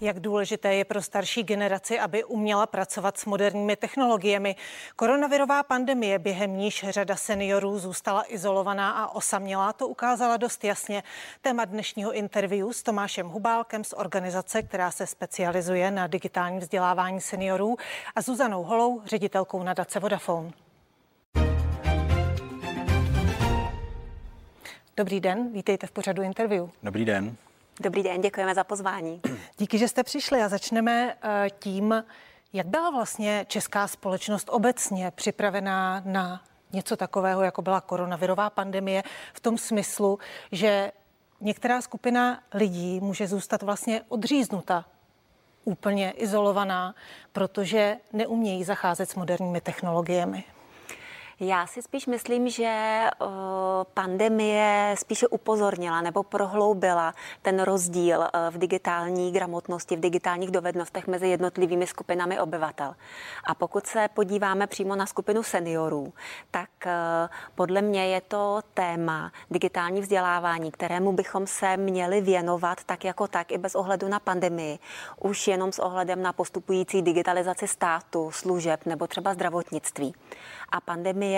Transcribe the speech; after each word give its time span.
Jak 0.00 0.20
důležité 0.20 0.74
je 0.74 0.84
pro 0.84 1.02
starší 1.02 1.42
generaci, 1.42 1.98
aby 1.98 2.24
uměla 2.24 2.66
pracovat 2.66 3.18
s 3.18 3.24
moderními 3.24 3.76
technologiemi. 3.76 4.56
Koronavirová 4.96 5.62
pandemie, 5.62 6.18
během 6.18 6.56
níž 6.56 6.84
řada 6.88 7.16
seniorů 7.16 7.78
zůstala 7.78 8.24
izolovaná 8.28 8.90
a 8.90 9.14
osamělá, 9.14 9.72
to 9.72 9.88
ukázala 9.88 10.36
dost 10.36 10.64
jasně. 10.64 11.02
Téma 11.40 11.64
dnešního 11.64 12.12
interview 12.12 12.70
s 12.70 12.82
Tomášem 12.82 13.28
Hubálkem 13.28 13.84
z 13.84 13.92
organizace, 13.92 14.62
která 14.62 14.90
se 14.90 15.06
specializuje 15.06 15.90
na 15.90 16.06
digitální 16.06 16.58
vzdělávání 16.58 17.20
seniorů 17.20 17.76
a 18.16 18.22
Zuzanou 18.22 18.62
Holou, 18.62 19.02
ředitelkou 19.04 19.62
nadace 19.62 20.00
Vodafone. 20.00 20.50
Dobrý 24.96 25.20
den, 25.20 25.52
vítejte 25.52 25.86
v 25.86 25.90
pořadu 25.90 26.22
interview. 26.22 26.68
Dobrý 26.82 27.04
den. 27.04 27.36
Dobrý 27.82 28.02
den, 28.02 28.20
děkujeme 28.20 28.54
za 28.54 28.64
pozvání. 28.64 29.20
Díky, 29.58 29.78
že 29.78 29.88
jste 29.88 30.04
přišli 30.04 30.42
a 30.42 30.48
začneme 30.48 31.16
eh, 31.22 31.50
tím, 31.58 32.04
jak 32.52 32.66
byla 32.66 32.90
vlastně 32.90 33.46
česká 33.48 33.88
společnost 33.88 34.48
obecně 34.52 35.10
připravená 35.10 36.02
na 36.04 36.42
něco 36.72 36.96
takového, 36.96 37.42
jako 37.42 37.62
byla 37.62 37.80
koronavirová 37.80 38.50
pandemie, 38.50 39.02
v 39.32 39.40
tom 39.40 39.58
smyslu, 39.58 40.18
že 40.52 40.92
některá 41.40 41.80
skupina 41.80 42.42
lidí 42.54 43.00
může 43.00 43.26
zůstat 43.28 43.62
vlastně 43.62 44.02
odříznuta, 44.08 44.84
úplně 45.64 46.10
izolovaná, 46.10 46.94
protože 47.32 47.96
neumějí 48.12 48.64
zacházet 48.64 49.10
s 49.10 49.14
moderními 49.14 49.60
technologiemi. 49.60 50.44
Já 51.42 51.66
si 51.66 51.82
spíš 51.82 52.06
myslím, 52.06 52.48
že 52.48 53.00
pandemie 53.94 54.94
spíše 54.98 55.28
upozornila 55.28 56.00
nebo 56.00 56.22
prohloubila 56.22 57.14
ten 57.42 57.62
rozdíl 57.62 58.28
v 58.50 58.58
digitální 58.58 59.32
gramotnosti, 59.32 59.96
v 59.96 60.00
digitálních 60.00 60.50
dovednostech 60.50 61.06
mezi 61.06 61.28
jednotlivými 61.28 61.86
skupinami 61.86 62.40
obyvatel. 62.40 62.94
A 63.44 63.54
pokud 63.54 63.86
se 63.86 64.08
podíváme 64.14 64.66
přímo 64.66 64.96
na 64.96 65.06
skupinu 65.06 65.42
seniorů, 65.42 66.12
tak 66.50 66.70
podle 67.54 67.82
mě 67.82 68.06
je 68.06 68.20
to 68.20 68.60
téma 68.74 69.32
digitální 69.50 70.00
vzdělávání, 70.00 70.70
kterému 70.70 71.12
bychom 71.12 71.46
se 71.46 71.76
měli 71.76 72.20
věnovat 72.20 72.84
tak 72.84 73.04
jako 73.04 73.28
tak 73.28 73.52
i 73.52 73.58
bez 73.58 73.74
ohledu 73.74 74.08
na 74.08 74.20
pandemii. 74.20 74.78
Už 75.20 75.48
jenom 75.48 75.72
s 75.72 75.78
ohledem 75.78 76.22
na 76.22 76.32
postupující 76.32 77.02
digitalizaci 77.02 77.68
státu, 77.68 78.30
služeb 78.30 78.86
nebo 78.86 79.06
třeba 79.06 79.34
zdravotnictví. 79.34 80.14
A 80.72 80.80
pandemie 80.80 81.29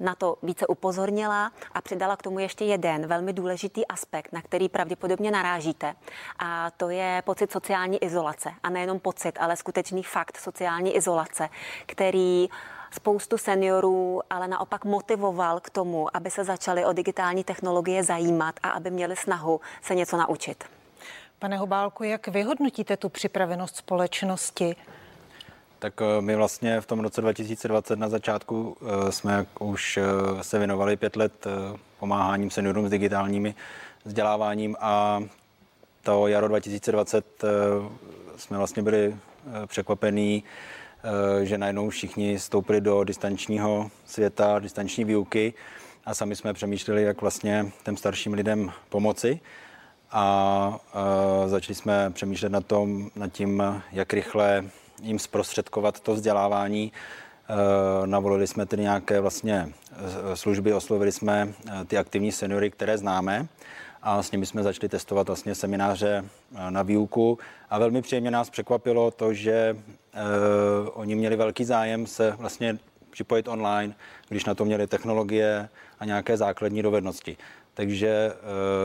na 0.00 0.14
to 0.14 0.36
více 0.42 0.66
upozornila 0.66 1.52
a 1.72 1.80
přidala 1.80 2.16
k 2.16 2.22
tomu 2.22 2.38
ještě 2.38 2.64
jeden 2.64 3.06
velmi 3.06 3.32
důležitý 3.32 3.86
aspekt, 3.86 4.32
na 4.32 4.42
který 4.42 4.68
pravděpodobně 4.68 5.30
narážíte. 5.30 5.94
A 6.38 6.70
to 6.70 6.90
je 6.90 7.22
pocit 7.24 7.52
sociální 7.52 8.04
izolace. 8.04 8.50
A 8.62 8.70
nejenom 8.70 9.00
pocit, 9.00 9.38
ale 9.40 9.56
skutečný 9.56 10.02
fakt 10.02 10.36
sociální 10.36 10.96
izolace, 10.96 11.48
který 11.86 12.48
spoustu 12.90 13.38
seniorů 13.38 14.20
ale 14.30 14.48
naopak 14.48 14.84
motivoval 14.84 15.60
k 15.60 15.70
tomu, 15.70 16.16
aby 16.16 16.30
se 16.30 16.44
začali 16.44 16.84
o 16.84 16.92
digitální 16.92 17.44
technologie 17.44 18.04
zajímat 18.04 18.54
a 18.62 18.70
aby 18.70 18.90
měli 18.90 19.16
snahu 19.16 19.60
se 19.82 19.94
něco 19.94 20.16
naučit. 20.16 20.64
Pane 21.38 21.56
Hobálku, 21.56 22.04
jak 22.04 22.28
vyhodnotíte 22.28 22.96
tu 22.96 23.08
připravenost 23.08 23.76
společnosti 23.76 24.76
tak 25.78 25.94
eh, 26.02 26.20
my 26.20 26.36
vlastně 26.36 26.80
v 26.80 26.86
tom 26.86 27.00
roce 27.00 27.20
2020 27.20 27.98
na 27.98 28.08
začátku 28.08 28.76
eh, 28.80 29.12
jsme 29.12 29.46
už 29.60 29.96
eh, 29.96 30.02
se 30.42 30.58
věnovali 30.58 30.96
pět 30.96 31.16
let 31.16 31.46
pomáháním 31.98 32.50
seniorům 32.50 32.86
s 32.86 32.90
digitálními 32.90 33.54
vzděláváním 34.04 34.76
a 34.80 35.24
to 36.02 36.26
jaro 36.26 36.48
2020 36.48 37.44
jsme 38.36 38.58
vlastně 38.58 38.82
byli 38.82 39.16
překvapení, 39.66 40.44
že 41.42 41.58
najednou 41.58 41.90
všichni 41.90 42.38
stoupili 42.38 42.80
do 42.80 43.04
distančního 43.04 43.90
světa, 44.04 44.58
distanční 44.58 45.04
výuky 45.04 45.54
a 46.04 46.14
sami 46.14 46.36
jsme 46.36 46.52
přemýšleli, 46.52 47.02
jak 47.02 47.20
vlastně 47.20 47.72
těm 47.84 47.96
starším 47.96 48.34
lidem 48.34 48.72
pomoci. 48.88 49.40
A 50.10 50.78
začali 51.46 51.74
jsme 51.74 52.10
přemýšlet 52.10 52.52
nad, 52.52 52.66
tom, 52.66 53.10
nad 53.16 53.32
tím, 53.32 53.82
jak 53.92 54.12
rychle 54.12 54.64
jim 55.02 55.18
zprostředkovat 55.18 56.00
to 56.00 56.14
vzdělávání. 56.14 56.92
Eh, 57.48 58.06
navolili 58.06 58.46
jsme 58.46 58.66
tedy 58.66 58.82
nějaké 58.82 59.20
vlastně 59.20 59.68
eh, 59.92 60.36
služby, 60.36 60.74
oslovili 60.74 61.12
jsme 61.12 61.48
eh, 61.68 61.84
ty 61.84 61.98
aktivní 61.98 62.32
seniory, 62.32 62.70
které 62.70 62.98
známe 62.98 63.46
a 64.02 64.22
s 64.22 64.32
nimi 64.32 64.46
jsme 64.46 64.62
začali 64.62 64.88
testovat 64.88 65.26
vlastně 65.26 65.54
semináře 65.54 66.24
na 66.70 66.82
výuku 66.82 67.38
a 67.70 67.78
velmi 67.78 68.02
příjemně 68.02 68.30
nás 68.30 68.50
překvapilo 68.50 69.10
to, 69.10 69.34
že 69.34 69.76
oni 70.92 71.14
měli 71.14 71.36
velký 71.36 71.64
zájem 71.64 72.06
se 72.06 72.30
vlastně 72.38 72.78
připojit 73.10 73.48
online, 73.48 73.94
když 74.28 74.44
na 74.44 74.54
to 74.54 74.64
měli 74.64 74.86
technologie 74.86 75.68
a 75.98 76.04
nějaké 76.04 76.36
základní 76.36 76.82
dovednosti. 76.82 77.36
Takže 77.74 78.32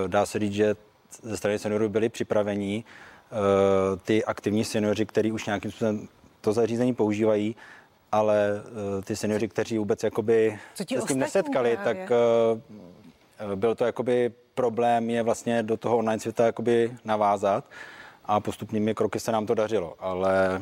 dá 0.08 0.26
se 0.26 0.40
říct, 0.40 0.54
že 0.54 0.76
ze 1.22 1.38
strany 1.38 1.60
seniorů 1.60 1.90
byli 1.90 2.10
připravení 2.10 2.86
ty 4.04 4.26
aktivní 4.26 4.64
seniori, 4.64 5.06
kteří 5.06 5.32
už 5.32 5.46
nějakým 5.46 5.72
způsobem 5.72 6.08
to 6.42 6.54
zařízení 6.54 6.94
používají, 6.94 7.56
ale 8.12 8.62
eh, 9.00 9.02
ty 9.02 9.16
seniori, 9.16 9.48
kteří 9.48 9.78
vůbec 9.78 10.04
jakoby 10.04 10.60
se 10.76 10.84
s 10.84 11.06
tím 11.06 11.20
nesetkali, 11.20 11.78
právě? 11.84 12.06
tak 12.08 12.12
eh, 13.52 13.56
byl 13.56 13.76
to 13.76 13.86
jakoby 13.86 14.32
problém 14.56 15.10
je 15.10 15.24
vlastně 15.24 15.64
do 15.64 15.78
toho 15.78 15.98
online 15.98 16.20
světa 16.20 16.46
jakoby 16.46 16.92
navázat 17.06 17.66
a 18.26 18.40
postupnými 18.40 18.96
kroky 18.96 19.20
se 19.20 19.32
nám 19.32 19.46
to 19.46 19.56
dařilo, 19.56 19.96
ale 20.00 20.62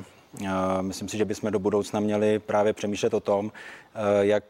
myslím 0.82 1.10
si, 1.10 1.18
že 1.18 1.26
bychom 1.26 1.52
do 1.52 1.60
budoucna 1.60 2.00
měli 2.00 2.40
právě 2.40 2.74
přemýšlet 2.74 3.14
o 3.14 3.20
tom, 3.20 3.52
jak 4.22 4.44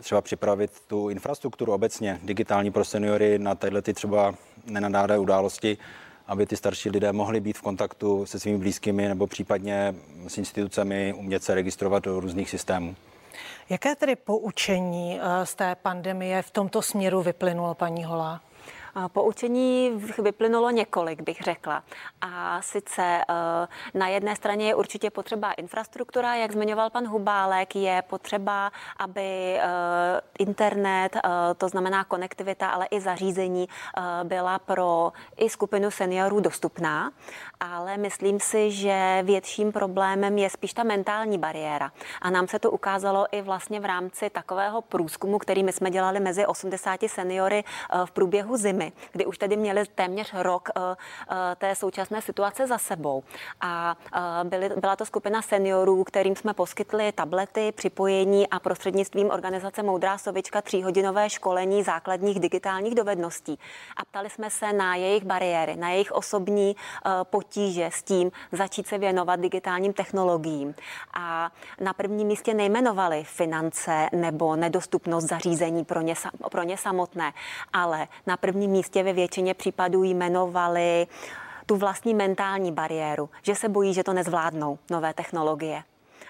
třeba 0.00 0.20
připravit 0.20 0.70
tu 0.86 1.08
infrastrukturu 1.08 1.72
obecně 1.72 2.20
digitální 2.22 2.70
pro 2.70 2.84
seniory 2.84 3.38
na 3.38 3.54
tyhle 3.54 3.82
ty 3.82 3.94
třeba 3.94 4.34
nenadálé 4.66 5.18
události, 5.18 5.78
aby 6.28 6.46
ty 6.46 6.56
starší 6.56 6.90
lidé 6.90 7.12
mohli 7.12 7.40
být 7.40 7.58
v 7.58 7.62
kontaktu 7.62 8.26
se 8.26 8.40
svými 8.40 8.58
blízkými 8.58 9.08
nebo 9.08 9.26
případně 9.26 9.94
s 10.28 10.38
institucemi, 10.38 11.14
umět 11.16 11.42
se 11.42 11.54
registrovat 11.54 12.04
do 12.04 12.20
různých 12.20 12.50
systémů. 12.50 12.96
Jaké 13.70 13.96
tedy 13.96 14.16
poučení 14.16 15.20
eh, 15.20 15.46
z 15.46 15.54
té 15.54 15.74
pandemie 15.74 16.42
v 16.42 16.50
tomto 16.50 16.82
směru 16.82 17.22
vyplynulo, 17.22 17.74
paní 17.74 18.04
Holá? 18.04 18.40
Poučení 19.08 19.90
vyplynulo 20.18 20.70
několik, 20.70 21.22
bych 21.22 21.40
řekla. 21.40 21.82
A 22.20 22.62
sice 22.62 23.02
eh, 23.02 23.68
na 23.94 24.08
jedné 24.08 24.36
straně 24.36 24.66
je 24.66 24.74
určitě 24.74 25.10
potřeba 25.10 25.52
infrastruktura, 25.52 26.34
jak 26.34 26.52
zmiňoval 26.52 26.90
pan 26.90 27.06
Hubálek, 27.06 27.76
je 27.76 28.02
potřeba, 28.02 28.72
aby 28.98 29.56
eh, 29.56 29.62
internet, 30.38 31.16
eh, 31.16 31.20
to 31.56 31.68
znamená 31.68 32.04
konektivita, 32.04 32.68
ale 32.68 32.86
i 32.90 33.00
zařízení 33.00 33.68
byla 34.24 34.58
pro 34.58 35.12
i 35.36 35.50
skupinu 35.50 35.90
seniorů 35.90 36.40
dostupná. 36.40 37.10
Ale 37.60 37.96
myslím 37.96 38.40
si, 38.40 38.70
že 38.70 39.20
větším 39.22 39.72
problémem 39.72 40.38
je 40.38 40.50
spíš 40.50 40.74
ta 40.74 40.82
mentální 40.82 41.38
bariéra. 41.38 41.92
A 42.22 42.30
nám 42.30 42.48
se 42.48 42.58
to 42.58 42.70
ukázalo 42.70 43.26
i 43.32 43.42
vlastně 43.42 43.80
v 43.80 43.84
rámci 43.84 44.30
takového 44.30 44.82
průzkumu, 44.82 45.38
který 45.38 45.62
my 45.62 45.72
jsme 45.72 45.90
dělali 45.90 46.20
mezi 46.20 46.46
80 46.46 47.00
seniory 47.06 47.64
v 48.04 48.10
průběhu 48.10 48.56
zimy 48.56 48.87
kdy 49.12 49.26
už 49.26 49.38
tedy 49.38 49.56
měli 49.56 49.84
téměř 49.94 50.34
rok 50.34 50.68
eh, 50.76 50.80
eh, 51.30 51.56
té 51.56 51.74
současné 51.74 52.22
situace 52.22 52.66
za 52.66 52.78
sebou. 52.78 53.22
A 53.60 53.96
eh, 54.14 54.44
byly, 54.44 54.68
byla 54.68 54.96
to 54.96 55.06
skupina 55.06 55.42
seniorů, 55.42 56.04
kterým 56.04 56.36
jsme 56.36 56.54
poskytli 56.54 57.12
tablety, 57.12 57.72
připojení 57.72 58.48
a 58.48 58.58
prostřednictvím 58.58 59.30
organizace 59.30 59.82
Moudrá 59.82 60.18
sovička 60.18 60.62
tříhodinové 60.62 61.30
školení 61.30 61.82
základních 61.82 62.40
digitálních 62.40 62.94
dovedností. 62.94 63.58
A 63.96 64.04
ptali 64.04 64.30
jsme 64.30 64.50
se 64.50 64.72
na 64.72 64.96
jejich 64.96 65.24
bariéry, 65.24 65.76
na 65.76 65.90
jejich 65.90 66.12
osobní 66.12 66.76
potíže 67.22 67.90
s 67.92 68.02
tím 68.02 68.30
začít 68.52 68.86
se 68.86 68.98
věnovat 68.98 69.40
digitálním 69.40 69.92
technologiím. 69.92 70.74
A 71.14 71.50
na 71.80 71.92
prvním 71.92 72.26
místě 72.28 72.54
nejmenovali 72.54 73.24
finance 73.24 74.08
nebo 74.12 74.56
nedostupnost 74.56 75.28
zařízení 75.28 75.84
pro 75.84 76.00
ně, 76.00 76.14
pro 76.50 76.62
ně 76.62 76.76
samotné, 76.76 77.32
ale 77.72 78.08
na 78.26 78.36
prvním 78.36 78.70
místě 78.70 78.77
ve 79.02 79.12
většině 79.12 79.54
případů 79.54 80.02
jmenovali 80.04 81.06
tu 81.66 81.76
vlastní 81.76 82.14
mentální 82.14 82.72
bariéru, 82.72 83.30
že 83.42 83.54
se 83.54 83.68
bojí, 83.68 83.94
že 83.94 84.04
to 84.04 84.12
nezvládnou 84.12 84.78
nové 84.90 85.14
technologie 85.14 85.82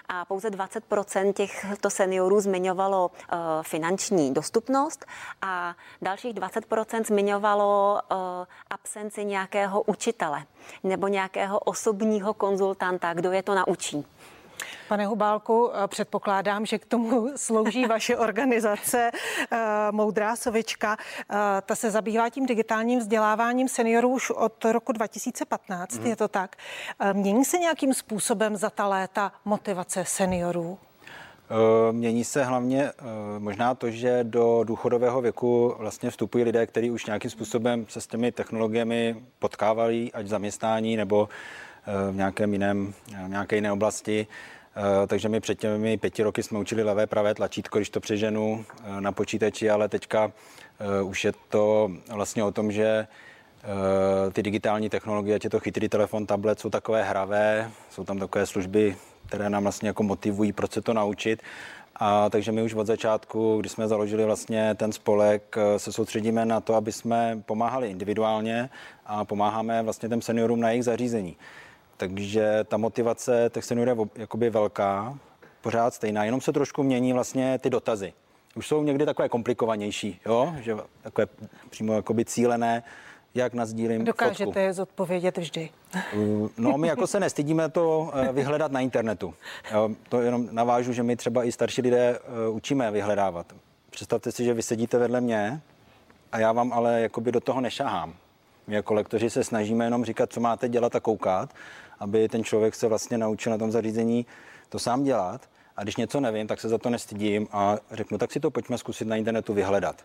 a 0.09 0.25
pouze 0.25 0.49
20% 0.49 1.33
těchto 1.33 1.89
seniorů 1.89 2.39
zmiňovalo 2.39 3.11
uh, 3.11 3.37
finanční 3.61 4.33
dostupnost 4.33 5.05
a 5.41 5.75
dalších 6.01 6.33
20% 6.33 7.03
zmiňovalo 7.05 7.99
uh, 8.11 8.17
absenci 8.69 9.25
nějakého 9.25 9.81
učitele 9.81 10.43
nebo 10.83 11.07
nějakého 11.07 11.59
osobního 11.59 12.33
konzultanta, 12.33 13.13
kdo 13.13 13.31
je 13.31 13.43
to 13.43 13.55
naučí. 13.55 14.05
Pane 14.87 15.05
Hubálku, 15.05 15.71
eh, 15.73 15.87
předpokládám, 15.87 16.65
že 16.65 16.79
k 16.79 16.85
tomu 16.85 17.29
slouží 17.35 17.85
vaše 17.85 18.17
organizace 18.17 19.11
eh, 19.51 19.57
Moudrá 19.91 20.35
sovička. 20.35 20.97
Eh, 20.99 21.35
ta 21.65 21.75
se 21.75 21.91
zabývá 21.91 22.29
tím 22.29 22.45
digitálním 22.45 22.99
vzděláváním 22.99 23.67
seniorů 23.67 24.09
už 24.09 24.29
od 24.29 24.65
roku 24.65 24.91
2015, 24.91 25.95
hmm. 25.95 26.07
je 26.07 26.15
to 26.15 26.27
tak. 26.27 26.55
Mění 27.13 27.45
se 27.45 27.57
nějakým 27.57 27.93
způsobem 27.93 28.57
za 28.57 28.69
ta 28.69 28.87
léta 28.87 29.31
motivace 29.45 30.05
seniorů? 30.05 30.77
Mění 31.91 32.23
se 32.23 32.43
hlavně 32.43 32.91
možná 33.37 33.75
to, 33.75 33.91
že 33.91 34.23
do 34.23 34.63
důchodového 34.63 35.21
věku 35.21 35.75
vlastně 35.77 36.09
vstupují 36.09 36.43
lidé, 36.43 36.65
kteří 36.65 36.91
už 36.91 37.05
nějakým 37.05 37.31
způsobem 37.31 37.85
se 37.89 38.01
s 38.01 38.07
těmi 38.07 38.31
technologiemi 38.31 39.23
potkávali, 39.39 40.11
ať 40.13 40.25
v 40.25 40.27
zaměstnání 40.27 40.97
nebo 40.97 41.29
v 42.11 42.15
nějakém 42.15 42.53
jiném, 42.53 42.93
v 43.25 43.29
nějaké 43.29 43.55
jiné 43.55 43.71
oblasti. 43.71 44.27
Eh, 44.79 45.07
takže 45.07 45.29
my 45.29 45.39
před 45.39 45.59
těmi 45.59 45.97
pěti 45.97 46.23
roky 46.23 46.43
jsme 46.43 46.59
učili 46.59 46.83
levé, 46.83 47.07
pravé 47.07 47.33
tlačítko, 47.33 47.77
když 47.79 47.89
to 47.89 47.99
přeženu 47.99 48.65
eh, 48.83 49.01
na 49.01 49.11
počítači, 49.11 49.69
ale 49.69 49.89
teďka 49.89 50.31
eh, 50.79 51.01
už 51.01 51.25
je 51.25 51.33
to 51.49 51.91
vlastně 52.13 52.43
o 52.43 52.51
tom, 52.51 52.71
že 52.71 53.07
ty 54.33 54.43
digitální 54.43 54.89
technologie, 54.89 55.35
ať 55.35 55.43
je 55.43 55.49
to 55.49 55.59
chytrý 55.59 55.89
telefon, 55.89 56.25
tablet, 56.25 56.59
jsou 56.59 56.69
takové 56.69 57.03
hravé, 57.03 57.71
jsou 57.89 58.03
tam 58.03 58.19
takové 58.19 58.45
služby, 58.45 58.95
které 59.25 59.49
nám 59.49 59.63
vlastně 59.63 59.89
jako 59.89 60.03
motivují, 60.03 60.51
proč 60.51 60.71
se 60.71 60.81
to 60.81 60.93
naučit. 60.93 61.41
A 61.95 62.29
takže 62.29 62.51
my 62.51 62.63
už 62.63 62.73
od 62.73 62.87
začátku, 62.87 63.57
když 63.59 63.71
jsme 63.71 63.87
založili 63.87 64.25
vlastně 64.25 64.75
ten 64.75 64.91
spolek, 64.91 65.55
se 65.77 65.91
soustředíme 65.91 66.45
na 66.45 66.59
to, 66.59 66.75
aby 66.75 66.91
jsme 66.91 67.43
pomáhali 67.45 67.89
individuálně 67.89 68.69
a 69.05 69.25
pomáháme 69.25 69.83
vlastně 69.83 70.09
těm 70.09 70.21
seniorům 70.21 70.59
na 70.59 70.69
jejich 70.69 70.85
zařízení. 70.85 71.35
Takže 71.99 72.63
ta 72.63 72.77
motivace 72.77 73.49
těch 73.53 73.65
seniorů 73.65 73.91
je 73.91 74.21
jakoby 74.21 74.49
velká, 74.49 75.17
pořád 75.61 75.93
stejná, 75.93 76.23
jenom 76.23 76.41
se 76.41 76.53
trošku 76.53 76.83
mění 76.83 77.13
vlastně 77.13 77.59
ty 77.59 77.69
dotazy. 77.69 78.13
Už 78.55 78.67
jsou 78.67 78.83
někdy 78.83 79.05
takové 79.05 79.29
komplikovanější, 79.29 80.19
jo? 80.25 80.53
že 80.59 80.75
takové 81.01 81.27
přímo 81.69 81.93
jakoby 81.93 82.25
cílené, 82.25 82.83
jak 83.35 83.53
nazdílím 83.53 84.05
Dokážete 84.05 84.45
fotku. 84.45 84.59
je 84.59 84.73
zodpovědět 84.73 85.37
vždy. 85.37 85.69
No, 86.57 86.77
my 86.77 86.87
jako 86.87 87.07
se 87.07 87.19
nestydíme 87.19 87.69
to 87.69 88.11
eh, 88.13 88.33
vyhledat 88.33 88.71
na 88.71 88.79
internetu. 88.79 89.33
To 90.09 90.21
jenom 90.21 90.47
navážu, 90.51 90.93
že 90.93 91.03
my 91.03 91.15
třeba 91.15 91.43
i 91.43 91.51
starší 91.51 91.81
lidé 91.81 92.19
eh, 92.19 92.49
učíme 92.49 92.91
vyhledávat. 92.91 93.55
Představte 93.89 94.31
si, 94.31 94.43
že 94.43 94.53
vy 94.53 94.61
sedíte 94.61 94.97
vedle 94.97 95.21
mě 95.21 95.61
a 96.31 96.39
já 96.39 96.51
vám 96.51 96.73
ale 96.73 97.01
jakoby 97.01 97.31
do 97.31 97.39
toho 97.39 97.61
nešahám. 97.61 98.13
My 98.67 98.75
jako 98.75 98.93
lektoři 98.93 99.29
se 99.29 99.43
snažíme 99.43 99.85
jenom 99.85 100.05
říkat, 100.05 100.33
co 100.33 100.39
máte 100.39 100.69
dělat 100.69 100.95
a 100.95 100.99
koukat 100.99 101.53
aby 101.99 102.29
ten 102.29 102.43
člověk 102.43 102.75
se 102.75 102.87
vlastně 102.87 103.17
naučil 103.17 103.51
na 103.51 103.57
tom 103.57 103.71
zařízení 103.71 104.25
to 104.69 104.79
sám 104.79 105.03
dělat. 105.03 105.41
A 105.77 105.83
když 105.83 105.95
něco 105.95 106.19
nevím, 106.19 106.47
tak 106.47 106.61
se 106.61 106.69
za 106.69 106.77
to 106.77 106.89
nestydím 106.89 107.47
a 107.51 107.77
řeknu, 107.91 108.17
tak 108.17 108.31
si 108.31 108.39
to 108.39 108.51
pojďme 108.51 108.77
zkusit 108.77 109.07
na 109.07 109.15
internetu 109.15 109.53
vyhledat. 109.53 109.95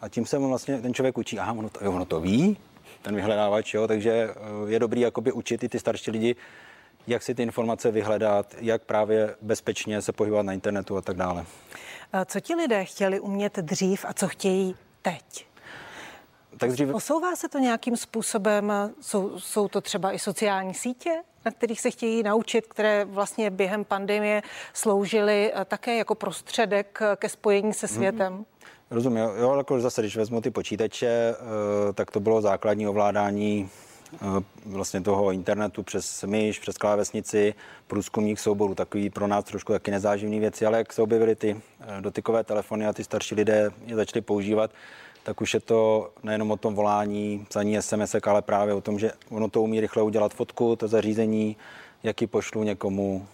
A 0.00 0.08
tím 0.08 0.26
se 0.26 0.38
vlastně 0.38 0.80
ten 0.80 0.94
člověk 0.94 1.18
učí, 1.18 1.38
aha, 1.38 1.52
ono 1.52 1.68
to, 1.68 1.80
ono 1.80 2.04
to 2.04 2.20
ví, 2.20 2.56
ten 3.02 3.16
vyhledávač, 3.16 3.74
jo, 3.74 3.88
takže 3.88 4.10
eh, 4.10 4.34
je 4.66 4.78
dobrý 4.78 5.00
jakoby 5.00 5.32
učit 5.32 5.62
i 5.64 5.68
ty 5.68 5.78
starší 5.78 6.10
lidi, 6.10 6.36
jak 7.06 7.22
si 7.22 7.34
ty 7.34 7.42
informace 7.42 7.90
vyhledat, 7.90 8.54
jak 8.58 8.82
právě 8.82 9.36
bezpečně 9.42 10.02
se 10.02 10.12
pohybovat 10.12 10.46
na 10.46 10.52
internetu 10.52 10.96
a 10.96 11.02
tak 11.02 11.16
dále. 11.16 11.46
Co 12.26 12.40
ti 12.40 12.54
lidé 12.54 12.84
chtěli 12.84 13.20
umět 13.20 13.56
dřív 13.56 14.04
a 14.08 14.12
co 14.12 14.28
chtějí 14.28 14.74
teď? 15.02 15.46
Tak 16.58 16.70
dřív... 16.70 16.90
Posouvá 16.90 17.36
se 17.36 17.48
to 17.48 17.58
nějakým 17.58 17.96
způsobem? 17.96 18.72
Jsou, 19.00 19.38
jsou 19.38 19.68
to 19.68 19.80
třeba 19.80 20.12
i 20.12 20.18
sociální 20.18 20.74
sítě? 20.74 21.22
Na 21.44 21.50
kterých 21.50 21.80
se 21.80 21.90
chtějí 21.90 22.22
naučit, 22.22 22.66
které 22.66 23.04
vlastně 23.04 23.50
během 23.50 23.84
pandemie 23.84 24.42
sloužily 24.72 25.52
eh, 25.54 25.64
také 25.64 25.96
jako 25.96 26.14
prostředek 26.14 26.98
eh, 27.02 27.16
ke 27.16 27.28
spojení 27.28 27.72
se 27.72 27.86
mhm. 27.86 27.94
světem. 27.94 28.32
Hmm. 28.32 28.44
Rozumím, 28.90 29.24
jo, 29.40 29.54
jako 29.56 29.80
zase, 29.80 30.02
když 30.02 30.16
vezmu 30.16 30.40
ty 30.40 30.50
počítače, 30.50 31.06
eh, 31.06 31.92
tak 31.92 32.10
to 32.10 32.20
bylo 32.20 32.40
základní 32.40 32.88
ovládání 32.88 33.70
vlastně 34.66 35.00
toho 35.00 35.32
internetu 35.32 35.82
přes 35.82 36.22
myš, 36.22 36.58
přes 36.58 36.78
klávesnici, 36.78 37.54
průzkumních 37.86 38.40
souborů, 38.40 38.74
takový 38.74 39.10
pro 39.10 39.26
nás 39.26 39.44
trošku 39.44 39.72
taky 39.72 39.90
nezáživný 39.90 40.40
věci, 40.40 40.66
ale 40.66 40.78
jak 40.78 40.92
se 40.92 41.02
objevily 41.02 41.34
ty 41.34 41.60
dotykové 42.00 42.44
telefony 42.44 42.86
a 42.86 42.92
ty 42.92 43.04
starší 43.04 43.34
lidé 43.34 43.70
je 43.86 43.96
začali 43.96 44.20
používat, 44.20 44.70
tak 45.24 45.40
už 45.40 45.54
je 45.54 45.60
to 45.60 46.10
nejenom 46.22 46.50
o 46.50 46.56
tom 46.56 46.74
volání, 46.74 47.46
psaní 47.48 47.82
SMS, 47.82 48.14
ale 48.26 48.42
právě 48.42 48.74
o 48.74 48.80
tom, 48.80 48.98
že 48.98 49.12
ono 49.30 49.48
to 49.48 49.62
umí 49.62 49.80
rychle 49.80 50.02
udělat 50.02 50.34
fotku, 50.34 50.76
to 50.76 50.88
zařízení, 50.88 51.56
jak 52.02 52.20
ji 52.20 52.26
pošlu 52.26 52.62
někomu, 52.62 53.26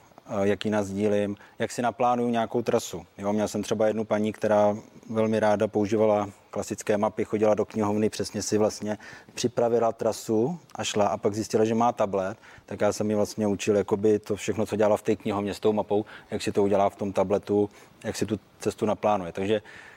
jak 0.42 0.64
ji 0.64 0.70
nazdílím, 0.70 1.36
jak 1.58 1.72
si 1.72 1.82
naplánuju 1.82 2.28
nějakou 2.28 2.62
trasu. 2.62 3.02
Jo, 3.18 3.32
měl 3.32 3.48
jsem 3.48 3.62
třeba 3.62 3.86
jednu 3.86 4.04
paní, 4.04 4.32
která 4.32 4.76
velmi 5.10 5.40
ráda 5.40 5.68
používala 5.68 6.30
klasické 6.50 6.98
mapy, 6.98 7.24
chodila 7.24 7.54
do 7.54 7.64
knihovny, 7.64 8.10
přesně 8.10 8.42
si 8.42 8.58
vlastně 8.58 8.98
připravila 9.34 9.92
trasu 9.92 10.58
a 10.74 10.84
šla 10.84 11.06
a 11.06 11.16
pak 11.16 11.34
zjistila, 11.34 11.64
že 11.64 11.74
má 11.74 11.92
tablet, 11.92 12.38
tak 12.66 12.80
já 12.80 12.92
jsem 12.92 13.10
ji 13.10 13.16
vlastně 13.16 13.46
učil 13.46 13.76
jakoby 13.76 14.18
to 14.18 14.36
všechno, 14.36 14.66
co 14.66 14.76
dělala 14.76 14.96
v 14.96 15.02
té 15.02 15.16
knihovně 15.16 15.54
s 15.54 15.60
tou 15.60 15.72
mapou, 15.72 16.04
jak 16.30 16.42
si 16.42 16.52
to 16.52 16.62
udělá 16.62 16.90
v 16.90 16.96
tom 16.96 17.12
tabletu, 17.12 17.70
jak 18.04 18.16
si 18.16 18.26
tu 18.26 18.40
cestu 18.60 18.86
naplánuje. 18.86 19.32
Takže 19.32 19.62
Eh, 19.62 19.89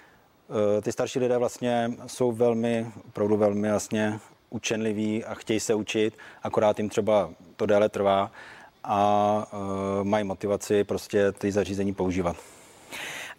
ty 0.81 0.91
starší 0.91 1.19
lidé 1.19 1.37
vlastně 1.37 1.91
jsou 2.07 2.31
velmi, 2.31 2.91
opravdu 3.07 3.37
velmi 3.37 3.69
vlastně 3.69 4.19
učenliví 4.49 5.25
a 5.25 5.33
chtějí 5.33 5.59
se 5.59 5.73
učit, 5.73 6.17
akorát 6.43 6.79
jim 6.79 6.89
třeba 6.89 7.29
to 7.55 7.65
déle 7.65 7.89
trvá 7.89 8.31
a 8.83 9.47
uh, 9.53 10.03
mají 10.03 10.23
motivaci 10.23 10.83
prostě 10.83 11.31
ty 11.31 11.51
zařízení 11.51 11.93
používat. 11.93 12.35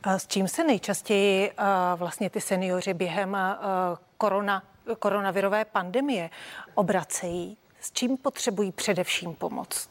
A 0.03 0.19
s 0.19 0.27
čím 0.27 0.49
se 0.49 0.65
nejčastěji 0.65 1.51
uh, 1.51 1.57
vlastně 1.99 2.31
ty 2.31 2.41
seniori 2.41 2.95
během 2.95 3.33
uh, 3.33 3.39
korona, 4.19 4.63
koronavirové 4.99 5.65
pandemie 5.65 6.31
obracejí? 6.75 7.57
S 7.81 7.93
čím 7.93 8.17
potřebují 8.17 8.73
především 8.73 9.35
pomoc? 9.35 9.89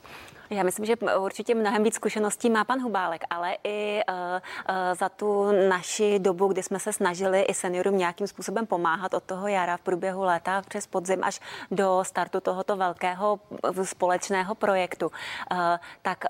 Já 0.50 0.64
myslím, 0.64 0.86
že 0.86 0.96
určitě 1.18 1.56
mnohem 1.56 1.84
víc 1.84 1.96
zkušeností 1.96 2.50
má 2.50 2.64
pan 2.64 2.82
Hubálek, 2.82 3.24
ale 3.30 3.58
i 3.64 4.02
uh, 4.10 4.16
uh, 4.16 4.76
za 4.98 5.10
tu 5.10 5.52
naši 5.70 6.20
dobu, 6.20 6.48
kdy 6.48 6.64
jsme 6.64 6.80
se 6.80 6.94
snažili 6.94 7.42
i 7.42 7.54
seniorům 7.54 7.98
nějakým 7.98 8.28
způsobem 8.28 8.66
pomáhat 8.66 9.14
od 9.14 9.24
toho 9.24 9.48
jara 9.48 9.78
v 9.78 9.82
průběhu 9.82 10.22
léta 10.22 10.62
přes 10.62 10.88
podzim 10.88 11.24
až 11.24 11.40
do 11.72 12.00
startu 12.04 12.40
tohoto 12.40 12.76
velkého 12.76 13.40
společného 13.84 14.56
projektu, 14.56 15.08
uh, 15.08 15.58
tak 16.02 16.26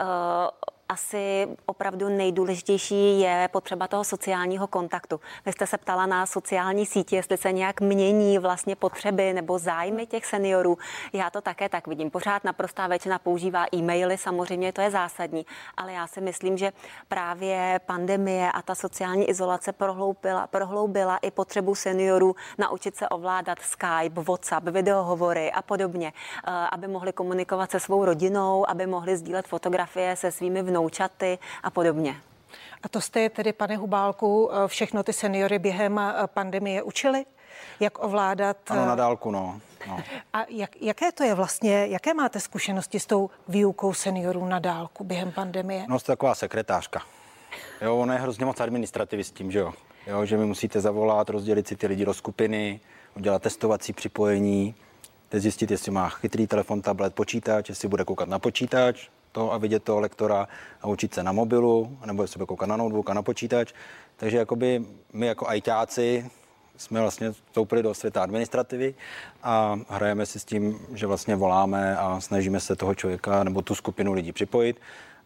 asi 0.89 1.47
opravdu 1.65 2.09
nejdůležitější 2.09 3.19
je 3.19 3.49
potřeba 3.51 3.87
toho 3.87 4.03
sociálního 4.03 4.67
kontaktu. 4.67 5.19
Vy 5.45 5.51
jste 5.51 5.67
se 5.67 5.77
ptala 5.77 6.05
na 6.05 6.25
sociální 6.25 6.85
sítě, 6.85 7.15
jestli 7.15 7.37
se 7.37 7.51
nějak 7.51 7.81
mění 7.81 8.39
vlastně 8.39 8.75
potřeby 8.75 9.33
nebo 9.33 9.59
zájmy 9.59 10.05
těch 10.05 10.25
seniorů. 10.25 10.77
Já 11.13 11.29
to 11.29 11.41
také 11.41 11.69
tak 11.69 11.87
vidím. 11.87 12.11
Pořád 12.11 12.43
naprostá 12.43 12.87
většina 12.87 13.19
používá 13.19 13.65
e-maily, 13.75 14.17
samozřejmě 14.17 14.73
to 14.73 14.81
je 14.81 14.91
zásadní, 14.91 15.45
ale 15.77 15.93
já 15.93 16.07
si 16.07 16.21
myslím, 16.21 16.57
že 16.57 16.71
právě 17.07 17.79
pandemie 17.85 18.51
a 18.51 18.61
ta 18.61 18.75
sociální 18.75 19.29
izolace 19.29 19.73
prohloubila, 19.73 20.47
prohloubila 20.47 21.17
i 21.17 21.31
potřebu 21.31 21.75
seniorů 21.75 22.35
naučit 22.57 22.95
se 22.95 23.09
ovládat 23.09 23.59
Skype, 23.59 24.21
WhatsApp, 24.21 24.67
videohovory 24.67 25.51
a 25.51 25.61
podobně, 25.61 26.13
eh, 26.15 26.51
aby 26.71 26.87
mohli 26.87 27.13
komunikovat 27.13 27.71
se 27.71 27.79
svou 27.79 28.05
rodinou, 28.05 28.69
aby 28.69 28.87
mohli 28.87 29.17
sdílet 29.17 29.47
fotografie 29.47 30.15
se 30.15 30.31
svými 30.31 30.63
vnouky 30.63 30.82
vnoučaty 30.83 31.39
a 31.63 31.69
podobně. 31.69 32.15
A 32.83 32.89
to 32.89 33.01
jste 33.01 33.29
tedy, 33.29 33.53
pane 33.53 33.77
Hubálku, 33.77 34.49
eh, 34.51 34.67
všechno 34.67 35.03
ty 35.03 35.13
seniory 35.13 35.59
během 35.59 35.99
eh, 35.99 36.13
pandemie 36.27 36.83
učili? 36.83 37.25
Jak 37.79 38.03
ovládat? 38.03 38.57
Ano, 38.67 38.85
na 38.85 38.93
eh, 38.93 38.95
dálku, 38.95 39.31
no. 39.31 39.59
no. 39.87 40.03
A 40.33 40.45
jak, 40.49 40.81
jaké 40.81 41.11
to 41.11 41.23
je 41.23 41.33
vlastně, 41.33 41.87
jaké 41.87 42.13
máte 42.13 42.39
zkušenosti 42.39 42.99
s 42.99 43.05
tou 43.05 43.29
výukou 43.47 43.93
seniorů 43.93 44.45
na 44.45 44.59
dálku 44.59 45.03
během 45.03 45.31
pandemie? 45.31 45.85
No, 45.87 45.99
jste 45.99 46.11
taková 46.11 46.35
sekretářka. 46.35 47.01
Jo, 47.81 47.97
ono 47.97 48.13
je 48.13 48.19
hrozně 48.19 48.45
moc 48.45 48.59
administrativy 48.59 49.23
s 49.23 49.31
tím, 49.31 49.51
že 49.51 49.59
jo. 49.59 49.73
jo. 50.07 50.25
Že 50.25 50.37
mi 50.37 50.45
musíte 50.45 50.81
zavolat, 50.81 51.29
rozdělit 51.29 51.67
si 51.67 51.75
ty 51.75 51.87
lidi 51.87 52.05
do 52.05 52.13
skupiny, 52.13 52.79
udělat 53.15 53.41
testovací 53.41 53.93
připojení, 53.93 54.75
teď 55.29 55.41
zjistit, 55.41 55.71
jestli 55.71 55.91
má 55.91 56.09
chytrý 56.09 56.47
telefon, 56.47 56.81
tablet, 56.81 57.15
počítač, 57.15 57.69
jestli 57.69 57.87
bude 57.87 58.05
koukat 58.05 58.29
na 58.29 58.39
počítač, 58.39 59.07
to 59.33 59.53
a 59.53 59.57
vidět 59.57 59.83
toho 59.83 59.99
lektora 59.99 60.47
a 60.81 60.87
učit 60.87 61.13
se 61.13 61.23
na 61.23 61.31
mobilu, 61.31 61.97
nebo 62.05 62.27
se 62.27 62.39
koukat 62.39 62.69
na 62.69 62.77
notebook 62.77 63.09
a 63.09 63.13
na 63.13 63.21
počítač. 63.21 63.73
Takže 64.17 64.37
jakoby 64.37 64.85
my 65.13 65.25
jako 65.25 65.47
ajťáci 65.47 66.29
jsme 66.77 67.01
vlastně 67.01 67.31
vstoupili 67.31 67.83
do 67.83 67.93
světa 67.93 68.23
administrativy 68.23 68.95
a 69.43 69.79
hrajeme 69.89 70.25
si 70.25 70.39
s 70.39 70.45
tím, 70.45 70.79
že 70.93 71.07
vlastně 71.07 71.35
voláme 71.35 71.97
a 71.97 72.19
snažíme 72.19 72.59
se 72.59 72.75
toho 72.75 72.95
člověka 72.95 73.43
nebo 73.43 73.61
tu 73.61 73.75
skupinu 73.75 74.13
lidí 74.13 74.31
připojit. 74.31 74.81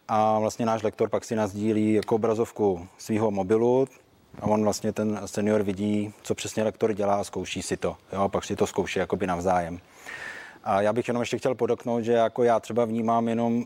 A 0.07 0.39
vlastně 0.39 0.65
náš 0.65 0.83
lektor 0.83 1.09
pak 1.09 1.25
si 1.25 1.35
nás 1.35 1.53
dílí 1.53 1.93
jako 1.93 2.15
obrazovku 2.15 2.87
svého 2.97 3.31
mobilu, 3.31 3.87
a 4.39 4.45
on 4.45 4.63
vlastně 4.63 4.93
ten 4.93 5.21
senior 5.25 5.63
vidí, 5.63 6.13
co 6.21 6.35
přesně 6.35 6.63
lektor 6.63 6.93
dělá 6.93 7.15
a 7.15 7.23
zkouší 7.23 7.61
si 7.61 7.77
to. 7.77 7.95
Jo, 8.13 8.21
a 8.21 8.27
pak 8.27 8.43
si 8.43 8.55
to 8.55 8.67
zkouší 8.67 8.99
jakoby 8.99 9.27
navzájem. 9.27 9.79
A 10.67 10.81
já 10.81 10.93
bych 10.93 11.07
jenom 11.07 11.21
ještě 11.21 11.37
chtěl 11.37 11.55
podoknout, 11.55 12.01
že 12.01 12.11
jako 12.11 12.43
já 12.43 12.59
třeba 12.59 12.85
vnímám 12.85 13.29
jenom 13.29 13.57
uh, 13.57 13.65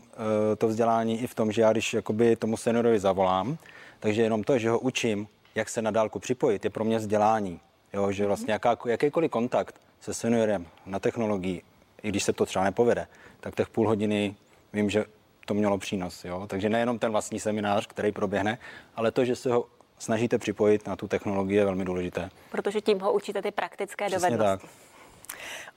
to 0.58 0.68
vzdělání 0.68 1.22
i 1.22 1.26
v 1.26 1.34
tom, 1.34 1.52
že 1.52 1.62
já 1.62 1.72
když 1.72 1.94
jakoby 1.94 2.36
tomu 2.36 2.56
seniorovi 2.56 2.98
zavolám, 2.98 3.56
takže 4.00 4.22
jenom 4.22 4.44
to, 4.44 4.58
že 4.58 4.70
ho 4.70 4.78
učím, 4.78 5.28
jak 5.54 5.68
se 5.68 5.82
na 5.82 5.90
dálku 5.90 6.18
připojit, 6.18 6.64
je 6.64 6.70
pro 6.70 6.84
mě 6.84 6.98
vzdělání. 6.98 7.60
Jo, 7.92 8.12
že 8.12 8.26
vlastně 8.26 8.52
jaká, 8.52 8.76
jakýkoliv 8.86 9.30
kontakt 9.30 9.80
se 10.00 10.14
seniorem 10.14 10.66
na 10.86 10.98
technologii, 10.98 11.62
i 12.02 12.08
když 12.08 12.22
se 12.22 12.32
to 12.32 12.46
třeba 12.46 12.64
nepovede, 12.64 13.06
tak 13.40 13.54
těch 13.54 13.68
půl 13.68 13.88
hodiny 13.88 14.34
vím, 14.72 14.90
že 14.90 15.04
to 15.46 15.54
mělo 15.54 15.78
přínos. 15.78 16.24
Jo? 16.24 16.46
Takže 16.46 16.68
nejenom 16.68 16.98
ten 16.98 17.12
vlastní 17.12 17.40
seminář, 17.40 17.86
který 17.86 18.12
proběhne, 18.12 18.58
ale 18.96 19.10
to, 19.10 19.24
že 19.24 19.36
se 19.36 19.52
ho 19.52 19.66
snažíte 19.98 20.38
připojit 20.38 20.86
na 20.86 20.96
tu 20.96 21.08
technologii, 21.08 21.56
je 21.56 21.64
velmi 21.64 21.84
důležité. 21.84 22.30
Protože 22.50 22.80
tím 22.80 23.00
ho 23.00 23.12
učíte 23.12 23.42
ty 23.42 23.50
praktické 23.50 24.06
Přesně 24.06 24.30
dovednosti. 24.30 24.66
Tak. 24.66 24.91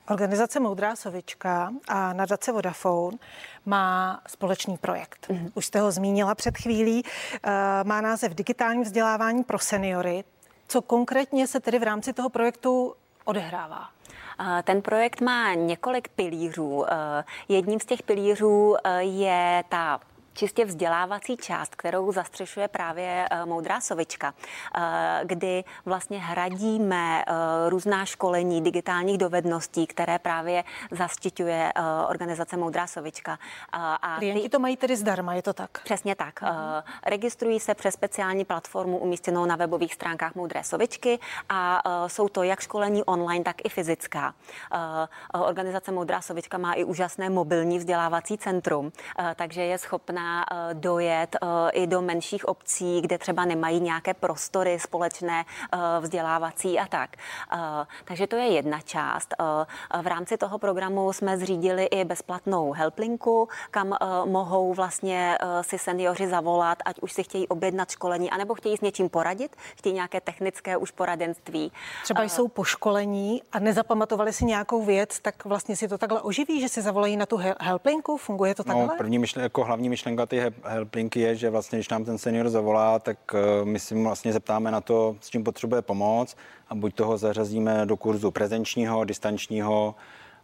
Organizace 0.09 0.59
Moudrá 0.59 0.95
sovička 0.95 1.71
a 1.87 2.13
nadace 2.13 2.51
Vodafone 2.51 3.17
má 3.65 4.21
společný 4.27 4.77
projekt. 4.77 5.27
Mm-hmm. 5.29 5.51
Už 5.53 5.65
jste 5.65 5.79
ho 5.79 5.91
zmínila 5.91 6.35
před 6.35 6.57
chvílí. 6.57 7.03
Eh, 7.43 7.51
má 7.83 8.01
název 8.01 8.33
Digitální 8.33 8.83
vzdělávání 8.83 9.43
pro 9.43 9.59
seniory. 9.59 10.23
Co 10.67 10.81
konkrétně 10.81 11.47
se 11.47 11.59
tedy 11.59 11.79
v 11.79 11.83
rámci 11.83 12.13
toho 12.13 12.29
projektu 12.29 12.95
odehrává? 13.25 13.89
Ten 14.63 14.81
projekt 14.81 15.21
má 15.21 15.53
několik 15.53 16.07
pilířů. 16.07 16.85
Eh, 16.89 17.23
jedním 17.47 17.79
z 17.79 17.85
těch 17.85 18.03
pilířů 18.03 18.75
eh, 18.83 19.03
je 19.03 19.63
ta 19.69 19.99
čistě 20.35 20.65
vzdělávací 20.65 21.37
část, 21.37 21.75
kterou 21.75 22.11
zastřešuje 22.11 22.67
právě 22.67 23.27
eh, 23.31 23.45
Moudrá 23.45 23.81
sovička, 23.81 24.33
eh, 24.75 25.21
kdy 25.23 25.63
vlastně 25.85 26.19
hradíme 26.19 27.23
eh, 27.27 27.33
různá 27.69 28.05
školení 28.05 28.61
digitálních 28.61 29.17
dovedností, 29.17 29.87
které 29.87 30.19
právě 30.19 30.63
zaštiťuje 30.91 31.73
organizace 32.09 32.57
Moudrá 32.57 32.87
sovička. 32.87 33.39
A 33.73 34.15
Klienti 34.17 34.41
ty... 34.41 34.49
to 34.49 34.59
mají 34.59 34.77
tedy 34.77 34.95
zdarma, 34.95 35.33
je 35.33 35.41
to 35.41 35.53
tak? 35.53 35.83
Přesně 35.83 36.15
tak. 36.15 36.41
Uh-huh. 36.41 36.83
Registrují 37.05 37.59
se 37.59 37.73
přes 37.73 37.93
speciální 37.93 38.45
platformu 38.45 38.97
umístěnou 38.97 39.45
na 39.45 39.55
webových 39.55 39.93
stránkách 39.93 40.35
Moudré 40.35 40.63
sovičky 40.63 41.19
a 41.49 41.81
jsou 42.07 42.29
to 42.29 42.43
jak 42.43 42.59
školení 42.59 43.03
online, 43.03 43.43
tak 43.43 43.55
i 43.63 43.69
fyzická. 43.69 44.33
Organizace 45.33 45.91
Moudrá 45.91 46.21
sovička 46.21 46.57
má 46.57 46.73
i 46.73 46.83
úžasné 46.83 47.29
mobilní 47.29 47.77
vzdělávací 47.77 48.37
centrum, 48.37 48.91
takže 49.35 49.61
je 49.61 49.77
schopná 49.77 50.24
Eh, 50.25 50.73
dojet 50.73 51.35
eh, 51.35 51.71
i 51.71 51.87
do 51.87 52.01
menších 52.01 52.47
obcí, 52.47 53.01
kde 53.01 53.17
třeba 53.17 53.45
nemají 53.45 53.79
nějaké 53.79 54.13
prostory 54.13 54.79
společné 54.79 55.45
eh, 55.45 55.77
vzdělávací 55.99 56.79
a 56.79 56.87
tak. 56.87 57.15
Takže 58.05 58.27
to 58.27 58.35
je 58.35 58.45
jedna 58.45 58.81
část. 58.81 59.33
V 60.01 60.07
rámci 60.07 60.37
toho 60.37 60.57
programu 60.57 61.13
jsme 61.13 61.37
zřídili 61.37 61.85
i 61.85 62.05
bezplatnou 62.05 62.71
helplinku, 62.71 63.49
kam 63.71 63.97
mohou 64.25 64.73
vlastně 64.73 65.37
si 65.61 65.77
seniori 65.77 66.27
zavolat, 66.27 66.77
ať 66.85 66.99
už 67.01 67.13
si 67.13 67.23
chtějí 67.23 67.47
objednat 67.47 67.91
školení, 67.91 68.31
anebo 68.31 68.55
chtějí 68.55 68.77
s 68.77 68.81
něčím 68.81 69.09
poradit, 69.09 69.55
chtějí 69.77 69.95
nějaké 69.95 70.21
technické 70.21 70.77
už 70.77 70.91
poradenství. 70.91 71.71
Třeba 72.03 72.23
jsou 72.23 72.47
po 72.47 72.63
školení 72.63 73.41
a 73.51 73.59
nezapamatovali 73.59 74.33
si 74.33 74.45
nějakou 74.45 74.85
věc, 74.85 75.19
tak 75.19 75.45
vlastně 75.45 75.75
si 75.75 75.87
to 75.87 75.97
takhle 75.97 76.21
oživí, 76.21 76.61
že 76.61 76.69
si 76.69 76.81
zavolají 76.81 77.17
na 77.17 77.25
tu 77.25 77.39
helplinku? 77.59 78.17
Funguje 78.17 78.55
to 78.55 78.63
no, 78.63 78.73
takhle? 78.73 78.87
No, 78.87 78.97
první 78.97 79.19
myšlen, 79.19 79.43
jako 79.43 79.63
hlavní 79.63 79.89
myšlenka 79.89 80.14
myšlenka 80.15 80.25
ty 80.25 80.53
helplinky 80.63 81.19
je, 81.19 81.35
že 81.35 81.49
vlastně, 81.49 81.77
když 81.77 81.89
nám 81.89 82.05
ten 82.05 82.17
senior 82.17 82.49
zavolá, 82.49 82.99
tak 82.99 83.17
eh, 83.33 83.65
my 83.65 83.79
si 83.79 84.03
vlastně 84.03 84.33
zeptáme 84.33 84.71
na 84.71 84.81
to, 84.81 85.15
s 85.21 85.29
čím 85.29 85.43
potřebuje 85.43 85.81
pomoc 85.81 86.35
a 86.69 86.75
buď 86.75 86.95
toho 86.95 87.17
zařazíme 87.17 87.85
do 87.85 87.97
kurzu 87.97 88.31
prezenčního, 88.31 89.03
distančního, 89.03 89.95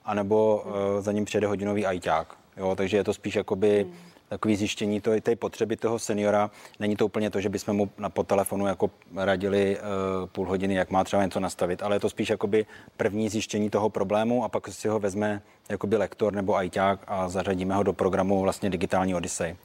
anebo 0.06 0.66
eh, 0.66 1.02
za 1.02 1.12
ním 1.12 1.26
přijede 1.26 1.48
hodinový 1.48 1.86
ajťák. 1.86 2.36
Jo, 2.58 2.76
takže 2.76 2.98
je 2.98 3.04
to 3.04 3.14
spíš 3.14 3.36
jakoby 3.36 3.84
hmm 3.84 4.11
takový 4.32 4.56
zjištění 4.56 5.02
to, 5.02 5.12
té 5.22 5.36
potřeby 5.36 5.78
toho 5.78 6.00
seniora. 6.00 6.52
Není 6.80 6.96
to 6.96 7.06
úplně 7.06 7.30
to, 7.30 7.42
že 7.42 7.50
bychom 7.50 7.76
mu 7.76 7.90
na 7.98 8.10
po 8.10 8.24
telefonu 8.24 8.68
jako 8.68 8.90
radili 9.16 9.78
uh, 9.78 10.28
půl 10.28 10.48
hodiny, 10.48 10.74
jak 10.74 10.92
má 10.92 11.04
třeba 11.04 11.24
něco 11.24 11.40
nastavit, 11.40 11.84
ale 11.84 11.96
je 11.96 12.00
to 12.00 12.10
spíš 12.10 12.30
jakoby 12.30 12.66
první 12.98 13.30
zjištění 13.30 13.70
toho 13.70 13.90
problému 13.90 14.44
a 14.44 14.50
pak 14.50 14.68
si 14.68 14.88
ho 14.88 15.00
vezme 15.00 15.42
jakoby 15.70 15.98
lektor 15.98 16.34
nebo 16.34 16.56
ajťák 16.56 17.00
a 17.08 17.30
zařadíme 17.30 17.76
ho 17.76 17.84
do 17.84 17.94
programu 17.94 18.42
vlastně 18.42 18.70
digitální 18.70 19.16
Odyssey. 19.16 19.56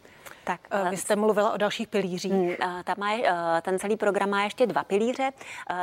Tak, 0.47 0.61
eh, 0.71 0.91
Vy 0.91 0.97
jste 0.97 1.17
mluvila 1.17 1.53
o 1.53 1.57
dalších 1.57 1.89
pilířích. 1.89 2.33
Hmm, 2.33 2.51
eh, 2.51 2.85
tam 2.85 2.97
má, 2.99 3.13
eh, 3.13 3.63
ten 3.63 3.79
celý 3.79 3.97
program 3.97 4.31
má 4.31 4.45
ještě 4.45 4.67
dva 4.67 4.85
pilíře. 4.85 5.33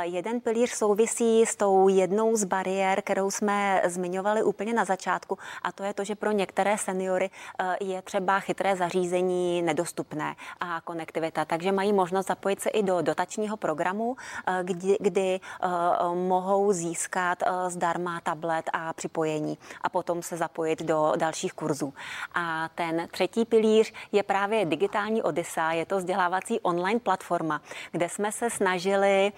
Jeden 0.02 0.40
pilíř 0.40 0.70
souvisí 0.70 1.46
s 1.46 1.56
tou 1.56 1.88
jednou 1.88 2.36
z 2.36 2.44
bariér, 2.44 3.02
kterou 3.02 3.30
jsme 3.30 3.82
zmiňovali 3.84 4.42
úplně 4.42 4.72
na 4.72 4.84
začátku, 4.84 5.38
a 5.62 5.72
to 5.72 5.82
je 5.82 5.94
to, 5.94 6.04
že 6.04 6.14
pro 6.14 6.30
některé 6.30 6.78
seniory 6.78 7.30
je 7.80 8.02
třeba 8.02 8.40
chytré 8.40 8.76
zařízení 8.76 9.62
nedostupné 9.62 10.34
a 10.60 10.80
konektivita. 10.80 11.44
Takže 11.44 11.72
mají 11.72 11.92
možnost 11.92 12.26
zapojit 12.26 12.60
se 12.60 12.70
i 12.70 12.82
do 12.82 13.02
dotačního 13.02 13.56
programu, 13.56 14.16
kdy, 14.62 14.96
kdy 15.00 15.40
mohou 16.14 16.72
získat 16.72 17.38
zdarma 17.68 18.20
tablet 18.20 18.70
a 18.72 18.92
připojení 18.92 19.58
a 19.80 19.88
potom 19.88 20.22
se 20.22 20.36
zapojit 20.36 20.82
do 20.82 21.12
dalších 21.16 21.52
kurzů. 21.52 21.94
A 22.34 22.68
ten 22.74 23.08
třetí 23.10 23.44
pilíř 23.44 23.92
je 24.12 24.22
právě 24.22 24.53
právě 24.54 24.66
digitální 24.70 25.22
Odysa, 25.22 25.72
je 25.72 25.86
to 25.86 25.98
vzdělávací 25.98 26.60
online 26.60 27.00
platforma, 27.00 27.60
kde 27.92 28.08
jsme 28.08 28.32
se 28.32 28.50
snažili 28.50 29.32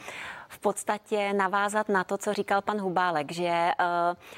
v 0.48 0.58
podstatě 0.58 1.32
navázat 1.32 1.88
na 1.88 2.04
to, 2.04 2.18
co 2.18 2.32
říkal 2.32 2.62
pan 2.62 2.80
Hubálek, 2.80 3.32
že 3.32 3.70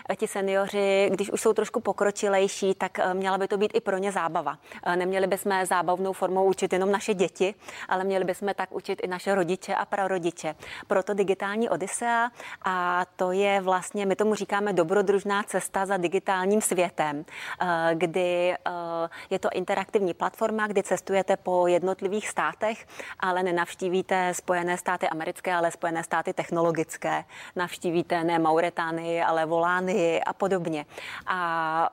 uh, 0.09 0.17
ti 0.17 0.29
seniori, 0.29 1.11
když 1.13 1.31
už 1.31 1.41
jsou 1.41 1.53
trošku 1.53 1.81
pokročilejší, 1.81 2.75
tak 2.75 2.99
uh, 2.99 3.15
měla 3.15 3.39
by 3.39 3.49
to 3.49 3.57
být 3.59 3.71
i 3.75 3.81
pro 3.81 3.99
ně 3.99 4.13
zábava. 4.13 4.59
Uh, 4.87 4.97
neměli 4.97 5.27
bychom 5.27 5.67
zábavnou 5.67 6.13
formou 6.13 6.45
učit 6.45 6.73
jenom 6.73 6.93
naše 6.93 7.15
děti, 7.15 7.55
ale 7.89 8.05
měli 8.05 8.25
bychom 8.25 8.55
tak 8.55 8.73
učit 8.73 9.01
i 9.03 9.07
naše 9.07 9.35
rodiče 9.35 9.75
a 9.75 9.85
prarodiče. 9.85 10.55
Proto 10.87 11.15
digitální 11.15 11.69
Odisea 11.69 12.31
a 12.65 13.05
to 13.17 13.33
je 13.33 13.61
vlastně, 13.61 14.07
my 14.07 14.17
tomu 14.17 14.35
říkáme 14.35 14.73
dobrodružná 14.73 15.43
cesta 15.43 15.87
za 15.87 15.97
digitálním 15.97 16.61
světem, 16.61 17.17
uh, 17.19 17.69
kdy 17.95 18.55
uh, 18.69 18.75
je 19.31 19.39
to 19.39 19.49
interaktivní 19.53 20.15
platforma, 20.15 20.67
kdy 20.67 20.83
cestujete 20.83 21.37
po 21.37 21.67
jednotlivých 21.67 22.29
státech, 22.29 22.87
ale 23.21 23.43
nenavštívíte 23.43 24.35
Spojené 24.35 24.79
státy 24.79 25.09
americké, 25.09 25.55
ale 25.55 25.71
Spojené 25.71 25.98
státy 26.03 26.33
technologické, 26.33 27.25
navštívíte 27.57 28.25
ne 28.25 28.39
Mauretánii, 28.39 29.23
ale 29.23 29.47
Volánii 29.47 30.21
a 30.21 30.33
podobně. 30.33 30.87
A 31.27 31.91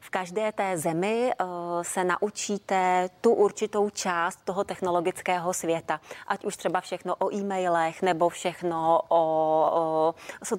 v 0.00 0.10
každé 0.10 0.52
té 0.52 0.78
zemi 0.78 1.32
se 1.82 2.04
naučíte 2.04 3.10
tu 3.20 3.32
určitou 3.32 3.90
část 3.90 4.44
toho 4.44 4.64
technologického 4.64 5.54
světa, 5.54 6.00
ať 6.26 6.44
už 6.44 6.56
třeba 6.56 6.80
všechno 6.80 7.14
o 7.18 7.34
e-mailech, 7.34 8.02
nebo 8.02 8.28
všechno 8.28 9.00
o, 9.08 9.22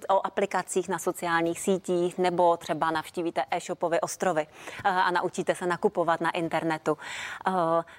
o, 0.10 0.16
o 0.16 0.26
aplikacích 0.26 0.90
na 0.90 1.00
sociálních 1.00 1.60
sítích, 1.60 2.18
nebo 2.18 2.58
třeba 2.58 2.92
navštívíte 2.92 3.44
e-shopové 3.52 4.00
ostrovy 4.00 4.48
a 4.84 5.12
naučíte 5.12 5.56
se 5.56 5.66
nakupovat 5.68 6.22
na 6.22 6.32
internetu. 6.32 6.98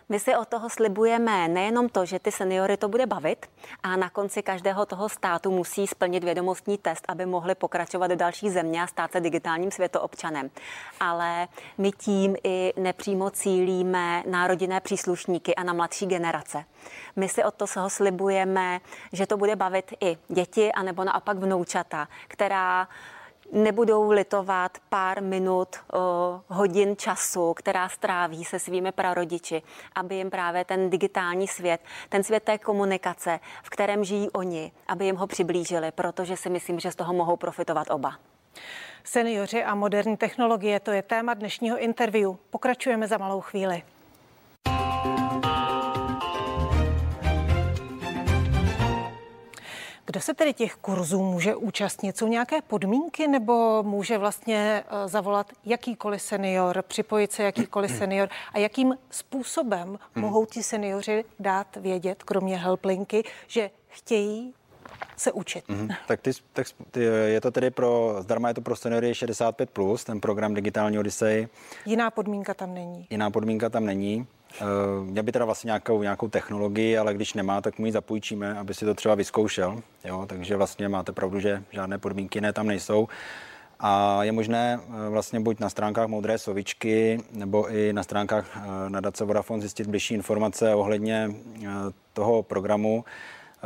My 0.09 0.21
si 0.21 0.37
od 0.37 0.49
toho 0.49 0.71
slibujeme 0.71 1.49
nejenom 1.49 1.89
to, 1.89 2.05
že 2.05 2.19
ty 2.19 2.33
seniory 2.33 2.77
to 2.77 2.89
bude 2.89 3.07
bavit 3.07 3.47
a 3.83 3.97
na 3.97 4.11
konci 4.11 4.43
každého 4.43 4.72
každého 4.73 4.87
toho 4.87 5.09
státu 5.09 5.51
musí 5.51 5.87
splnit 5.87 6.25
vědomostní 6.25 6.79
test, 6.79 7.05
aby 7.09 7.27
mohli 7.27 7.55
pokračovat 7.55 8.07
do 8.07 8.17
další 8.17 8.51
země 8.51 8.83
a 8.83 8.87
stát 8.87 9.13
se 9.13 9.21
digitálním 9.21 9.71
světoobčanem. 9.71 10.51
Ale 11.01 11.49
my 11.79 11.93
tím 11.93 12.37
i 12.45 12.73
nepřímo 12.77 13.31
cílíme 13.31 14.23
na 14.27 14.47
rodinné 14.47 14.81
příslušníky 14.81 15.55
a 15.55 15.63
na 15.63 15.73
mladší 15.73 16.07
generace. 16.07 16.65
My 17.17 17.29
si 17.29 17.45
od 17.45 17.55
toho 17.55 17.91
slibujeme, 17.91 18.81
že 19.13 19.27
to 19.27 19.37
bude 19.37 19.57
bavit 19.57 19.93
i 20.01 20.17
děti, 20.29 20.73
anebo 20.73 21.05
naopak 21.05 21.37
vnoučata, 21.37 22.09
která 22.29 22.89
nebudou 23.53 24.11
litovat 24.11 24.79
pár 24.89 25.23
minut, 25.23 25.77
hodin 26.49 26.97
času, 26.97 27.55
která 27.55 27.89
stráví 27.89 28.45
se 28.45 28.59
svými 28.59 28.93
prarodiči, 28.93 29.63
aby 29.95 30.15
jim 30.15 30.31
právě 30.31 30.65
ten 30.65 30.91
digitální 30.91 31.49
svět, 31.49 31.81
ten 32.09 32.23
svět 32.23 32.43
té 32.43 32.59
komunikace, 32.59 33.41
v 33.63 33.71
kterém 33.71 34.05
žijí 34.05 34.31
oni, 34.31 34.73
aby 34.89 35.05
jim 35.05 35.17
ho 35.17 35.27
přiblížili, 35.27 35.93
protože 35.93 36.37
si 36.37 36.51
myslím, 36.51 36.81
že 36.81 36.91
z 36.91 36.97
toho 36.97 37.13
mohou 37.13 37.37
profitovat 37.37 37.91
oba. 37.91 38.15
Seniori 39.05 39.65
a 39.65 39.75
moderní 39.75 40.17
technologie, 40.17 40.81
to 40.81 40.91
je 40.91 41.03
téma 41.03 41.35
dnešního 41.35 41.79
interview. 41.79 42.35
Pokračujeme 42.51 43.09
za 43.09 43.19
malou 43.19 43.41
chvíli. 43.41 43.83
Kdo 50.13 50.21
se 50.21 50.35
tedy 50.35 50.55
těch 50.55 50.75
kurzů 50.75 51.23
může 51.23 51.55
účastnit? 51.55 52.17
Jsou 52.19 52.27
nějaké 52.27 52.63
podmínky 52.63 53.29
nebo 53.29 53.83
může 53.83 54.19
vlastně 54.19 54.85
eh, 54.87 55.09
zavolat 55.09 55.53
jakýkoliv 55.65 56.23
senior, 56.23 56.83
připojit 56.83 57.33
se 57.33 57.43
jakýkoliv 57.43 57.91
senior 57.99 58.29
a 58.53 58.59
jakým 58.59 58.95
způsobem 59.11 59.89
hmm. 59.89 60.25
mohou 60.25 60.47
ti 60.47 60.63
seniori 60.63 61.25
dát 61.41 61.77
vědět, 61.77 62.23
kromě 62.23 62.57
helplinky, 62.57 63.25
že 63.47 63.71
chtějí 63.89 64.55
se 65.17 65.33
učit. 65.33 65.65
Mm-hmm. 65.69 65.97
Tak, 66.07 66.21
ty, 66.21 66.31
tak 66.53 66.67
ty, 66.91 67.01
je 67.27 67.41
to 67.41 67.51
tedy 67.51 67.71
pro, 67.71 68.17
zdarma 68.21 68.49
je 68.49 68.55
to 68.55 68.61
pro 68.61 68.77
seniory 68.77 69.13
65+, 69.13 69.67
plus, 69.67 70.05
ten 70.05 70.21
program 70.21 70.55
Digitální 70.55 70.99
Odyssey. 70.99 71.49
Jiná 71.87 72.11
podmínka 72.11 72.55
tam 72.55 72.75
není. 72.75 73.07
Jiná 73.11 73.31
podmínka 73.31 73.69
tam 73.69 73.87
není. 73.87 74.27
Uh, 74.61 75.07
měl 75.07 75.25
by 75.25 75.33
teda 75.33 75.45
vlastně 75.45 75.69
nějakou, 75.69 76.03
nějakou 76.03 76.29
technologii, 76.29 76.99
ale 76.99 77.15
když 77.15 77.35
nemá, 77.35 77.61
tak 77.61 77.79
mu 77.79 77.87
ji 77.87 77.93
zapůjčíme, 77.93 78.59
aby 78.59 78.75
si 78.75 78.85
to 78.85 78.95
třeba 78.95 79.15
vyzkoušel. 79.15 79.83
Jo? 80.05 80.27
Takže 80.27 80.57
vlastně 80.57 80.89
máte 80.89 81.13
pravdu, 81.13 81.41
že 81.41 81.63
žádné 81.71 81.99
podmínky 81.99 82.41
ne 82.41 82.53
tam 82.53 82.67
nejsou. 82.67 83.09
A 83.81 84.25
je 84.25 84.33
možné 84.33 84.81
eh, 84.83 85.09
vlastně 85.09 85.41
buď 85.41 85.61
na 85.61 85.69
stránkách 85.69 86.09
Moudré 86.09 86.39
sovičky 86.39 87.21
nebo 87.33 87.71
i 87.71 87.93
na 87.93 88.03
stránkách 88.03 88.57
eh, 88.57 88.91
nadace 88.91 89.25
Vodafone 89.25 89.61
zjistit 89.61 89.87
bližší 89.87 90.15
informace 90.15 90.75
ohledně 90.75 91.31
toho 92.13 92.43
programu. 92.43 93.05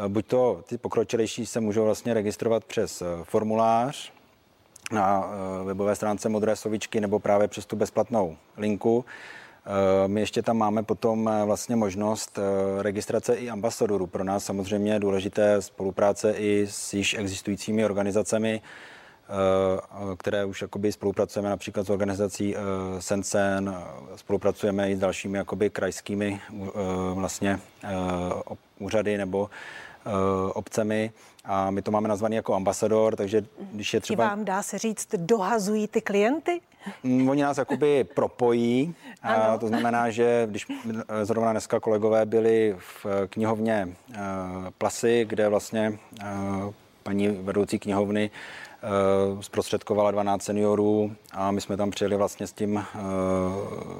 Buď 0.09 0.27
to 0.27 0.63
ty 0.69 0.79
pokročilejší 0.79 1.47
se 1.47 1.61
můžou 1.61 1.85
vlastně 1.85 2.15
registrovat 2.15 2.65
přes 2.65 3.03
formulář 3.23 4.13
na 4.93 5.31
webové 5.65 5.95
stránce 5.97 6.29
Modré 6.29 6.57
sovičky 6.57 7.01
nebo 7.01 7.19
právě 7.19 7.49
přes 7.49 7.67
tu 7.67 7.77
bezplatnou 7.77 8.37
linku. 8.57 9.05
Eh, 9.67 10.09
my 10.09 10.21
ještě 10.21 10.43
tam 10.43 10.57
máme 10.57 10.83
potom 10.83 11.29
eh, 11.29 11.45
vlastně 11.45 11.77
možnost 11.77 12.39
eh, 12.39 12.83
registrace 12.83 13.35
i 13.35 13.51
ambasadorů. 13.51 14.07
Pro 14.07 14.25
nás 14.25 14.45
samozřejmě 14.45 14.93
je 14.93 15.01
důležité 15.01 15.63
spolupráce 15.63 16.33
i 16.33 16.67
s 16.71 16.95
již 16.95 17.15
existujícími 17.15 17.85
organizacemi, 17.85 18.61
které 20.17 20.45
už 20.45 20.63
jakoby 20.63 20.93
spolupracujeme 20.93 21.49
například 21.49 21.87
s 21.87 21.91
organizací 21.91 22.55
Sensen, 22.99 23.77
spolupracujeme 24.17 24.91
i 24.91 24.97
s 24.97 24.99
dalšími 24.99 25.39
jakoby 25.39 25.71
krajskými 25.71 26.41
vlastně 27.15 27.61
úřady 28.79 29.19
nebo 29.19 29.51
obcemi 30.55 31.11
a 31.45 31.71
my 31.71 31.83
to 31.83 31.91
máme 31.91 32.09
nazvaný 32.09 32.37
jako 32.37 32.55
ambasador, 32.55 33.17
takže 33.17 33.45
když 33.73 33.95
je 33.95 34.01
třeba... 34.01 34.25
Ti 34.25 34.29
vám 34.29 34.45
dá 34.45 34.63
se 34.63 34.79
říct, 34.79 35.09
dohazují 35.17 35.89
ty 35.89 36.01
klienty? 36.01 36.61
Mm, 37.03 37.29
oni 37.29 37.43
nás 37.43 37.59
jakoby 37.59 38.05
propojí, 38.05 38.95
a 39.23 39.59
to 39.59 39.69
znamená, 39.69 40.11
že 40.11 40.47
když 40.51 40.67
zrovna 41.23 41.53
dneska 41.53 41.81
kolegové 41.81 42.27
byli 42.27 42.77
v 42.79 43.07
knihovně 43.29 43.89
uh, 44.09 44.17
Plasy, 44.79 45.27
kde 45.29 45.49
vlastně 45.49 45.99
paní 47.03 47.29
vedoucí 47.29 47.79
knihovny 47.79 48.31
zprostředkovala 49.41 50.11
12 50.11 50.43
seniorů 50.43 51.13
a 51.33 51.51
my 51.51 51.61
jsme 51.61 51.77
tam 51.77 51.91
přijeli 51.91 52.17
vlastně 52.17 52.47
s 52.47 52.53
tím, 52.53 52.85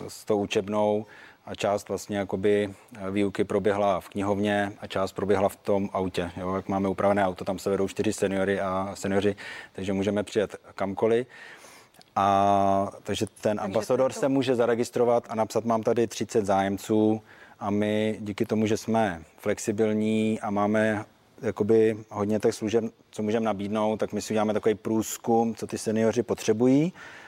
s 0.09 0.25
tou 0.25 0.39
učebnou 0.39 1.07
a 1.47 1.55
část 1.55 1.89
vlastně 1.89 2.19
jakoby 2.19 2.75
výuky 3.11 3.45
proběhla 3.45 4.01
v 4.01 4.09
knihovně 4.09 4.73
a 4.81 4.87
část 4.87 5.13
proběhla 5.13 5.49
v 5.49 5.57
tom 5.57 5.91
autě. 5.93 6.31
Jo, 6.37 6.55
jak 6.55 6.69
máme 6.69 6.89
upravené 6.89 7.27
auto, 7.27 7.45
tam 7.45 7.59
se 7.59 7.71
vedou 7.71 7.89
čtyři 7.89 8.13
seniory 8.13 8.61
a 8.61 8.91
seniori, 8.95 9.37
takže 9.73 9.93
můžeme 9.93 10.23
přijet 10.23 10.57
kamkoliv. 10.75 11.27
A 12.17 12.91
takže 13.03 13.27
ten 13.27 13.35
takže 13.43 13.61
ambasador 13.61 14.13
to... 14.13 14.21
se 14.21 14.29
může 14.29 14.55
zaregistrovat 14.55 15.27
a 15.29 15.35
napsat, 15.35 15.65
mám 15.65 15.83
tady 15.83 16.07
30 16.07 16.47
zájemců 16.47 17.23
a 17.61 17.71
my 17.71 18.17
díky 18.21 18.47
tomu, 18.47 18.67
že 18.67 18.77
jsme 18.77 19.23
flexibilní 19.39 20.41
a 20.41 20.51
máme 20.51 21.05
jakoby 21.43 21.97
hodně 22.11 22.39
těch 22.39 22.55
služeb, 22.55 22.85
co 23.11 23.23
můžeme 23.23 23.47
nabídnout, 23.47 23.97
tak 23.97 24.13
my 24.13 24.23
si 24.23 24.33
uděláme 24.33 24.53
takový 24.53 24.75
průzkum, 24.75 25.55
co 25.55 25.67
ty 25.67 25.79
seniori 25.79 26.23
potřebují, 26.23 26.93
eh, 26.95 27.26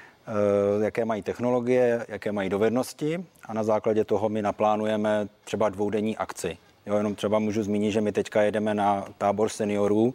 jaké 0.82 1.04
mají 1.04 1.22
technologie, 1.22 2.06
jaké 2.08 2.32
mají 2.32 2.48
dovednosti 2.48 3.24
a 3.44 3.52
na 3.52 3.62
základě 3.62 4.04
toho 4.04 4.28
my 4.28 4.42
naplánujeme 4.42 5.28
třeba 5.44 5.68
dvoudenní 5.68 6.16
akci. 6.16 6.58
Jo, 6.86 6.96
jenom 6.96 7.14
třeba 7.14 7.38
můžu 7.38 7.62
zmínit, 7.62 7.92
že 7.92 8.00
my 8.00 8.12
teďka 8.12 8.42
jedeme 8.42 8.74
na 8.74 9.04
tábor 9.18 9.48
seniorů 9.48 10.14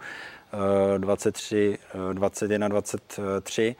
23, 0.98 1.77
21, 2.13 2.67
23 2.67 3.75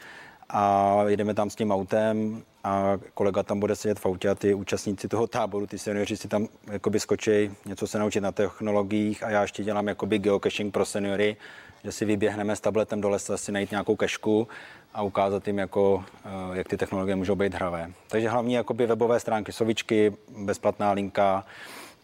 a 0.50 0.96
jedeme 1.08 1.34
tam 1.34 1.50
s 1.50 1.56
tím 1.56 1.72
autem 1.72 2.44
a 2.64 2.98
kolega 3.14 3.44
tam 3.44 3.60
bude 3.60 3.76
sedět 3.76 4.00
v 4.00 4.06
autě 4.06 4.30
a 4.30 4.36
ty 4.36 4.54
účastníci 4.54 5.08
toho 5.08 5.28
táboru, 5.28 5.68
ty 5.68 5.80
seniori 5.80 6.18
si 6.18 6.28
tam 6.28 6.48
jakoby 6.72 7.00
skočí 7.00 7.52
něco 7.66 7.88
se 7.88 8.00
naučit 8.00 8.22
na 8.22 8.32
technologiích 8.32 9.24
a 9.24 9.30
já 9.30 9.42
ještě 9.42 9.64
dělám 9.64 9.88
jakoby 9.88 10.20
geocaching 10.20 10.74
pro 10.74 10.86
seniory, 10.86 11.38
že 11.84 11.92
si 11.92 12.06
vyběhneme 12.06 12.56
s 12.56 12.60
tabletem 12.60 13.02
do 13.02 13.10
lesa 13.10 13.38
si 13.38 13.52
najít 13.52 13.72
nějakou 13.72 13.96
kešku 13.96 14.48
a 14.94 15.02
ukázat 15.02 15.48
jim, 15.48 15.58
jako, 15.58 16.04
eh, 16.26 16.58
jak 16.58 16.68
ty 16.68 16.78
technologie 16.78 17.16
můžou 17.16 17.36
být 17.36 17.54
hravé. 17.54 17.92
Takže 18.08 18.30
hlavní 18.30 18.54
jakoby 18.54 18.86
webové 18.86 19.20
stránky, 19.20 19.52
sovičky, 19.52 20.14
bezplatná 20.38 20.92
linka 20.92 21.46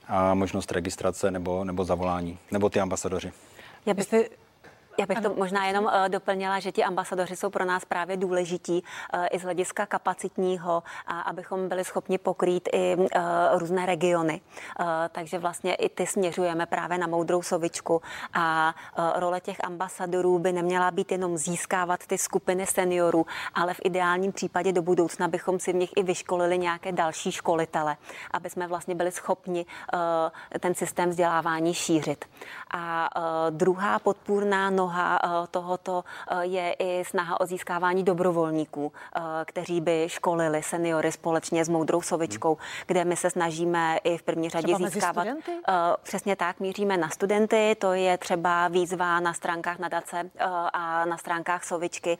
a 0.07 0.33
možnost 0.33 0.71
registrace 0.71 1.31
nebo, 1.31 1.63
nebo 1.63 1.85
zavolání, 1.85 2.37
nebo 2.51 2.69
ty 2.69 2.79
ambasadoři. 2.79 3.31
Já 3.85 3.93
byste 3.93 4.23
já 4.97 5.05
bych 5.05 5.21
to 5.21 5.33
možná 5.33 5.65
jenom 5.65 5.85
uh, 5.85 5.91
doplnila, 6.07 6.59
že 6.59 6.71
ti 6.71 6.83
ambasadoři 6.83 7.35
jsou 7.35 7.49
pro 7.49 7.65
nás 7.65 7.85
právě 7.85 8.17
důležití 8.17 8.83
uh, 9.13 9.25
i 9.31 9.39
z 9.39 9.43
hlediska 9.43 9.85
kapacitního, 9.85 10.83
a 11.07 11.21
abychom 11.21 11.69
byli 11.69 11.83
schopni 11.85 12.17
pokrýt 12.17 12.69
i 12.73 12.95
uh, 12.95 13.07
různé 13.53 13.85
regiony. 13.85 14.41
Uh, 14.79 14.85
takže 15.11 15.39
vlastně 15.39 15.75
i 15.75 15.89
ty 15.89 16.07
směřujeme 16.07 16.65
právě 16.65 16.97
na 16.97 17.07
moudrou 17.07 17.41
sovičku 17.41 18.01
a 18.33 18.75
uh, 18.97 19.19
role 19.19 19.41
těch 19.41 19.57
ambasadorů 19.63 20.39
by 20.39 20.51
neměla 20.51 20.91
být 20.91 21.11
jenom 21.11 21.37
získávat 21.37 21.99
ty 22.07 22.17
skupiny 22.17 22.65
seniorů, 22.65 23.25
ale 23.53 23.73
v 23.73 23.81
ideálním 23.83 24.31
případě 24.31 24.71
do 24.71 24.81
budoucna 24.81 25.27
bychom 25.27 25.59
si 25.59 25.73
v 25.73 25.75
nich 25.75 25.91
i 25.95 26.03
vyškolili 26.03 26.57
nějaké 26.57 26.91
další 26.91 27.31
školitele, 27.31 27.97
aby 28.31 28.49
jsme 28.49 28.67
vlastně 28.67 28.95
byli 28.95 29.11
schopni 29.11 29.65
uh, 29.93 29.99
ten 30.59 30.75
systém 30.75 31.09
vzdělávání 31.09 31.73
šířit. 31.73 32.25
A 32.71 33.09
uh, 33.17 33.57
druhá 33.57 33.99
podpůrná 33.99 34.69
noha 34.79 35.19
eh, 35.23 35.47
tohoto 35.51 36.03
eh, 36.03 36.45
je 36.45 36.75
i 36.79 37.05
snaha 37.05 37.39
o 37.39 37.45
získávání 37.45 38.03
dobrovolníků, 38.03 38.91
eh, 38.91 39.21
kteří 39.45 39.81
by 39.81 40.05
školili 40.07 40.63
seniory 40.63 41.11
společně 41.11 41.65
s 41.65 41.69
Moudrou 41.69 42.01
sovičkou, 42.01 42.57
kde 42.87 43.05
my 43.05 43.15
se 43.15 43.29
snažíme 43.29 43.97
i 44.03 44.17
v 44.17 44.23
první 44.23 44.49
řadě 44.49 44.73
třeba 44.73 44.89
získávat. 44.89 45.27
Přesně 46.03 46.35
tak, 46.35 46.59
míříme 46.59 46.97
na 46.97 47.09
studenty, 47.09 47.75
to 47.79 47.93
je 47.93 48.17
třeba 48.17 48.67
výzva 48.67 49.19
na 49.19 49.33
stránkách 49.33 49.79
nadace 49.79 50.29
a 50.73 51.05
na 51.05 51.17
stránkách 51.17 51.63
Sovičky, 51.63 52.17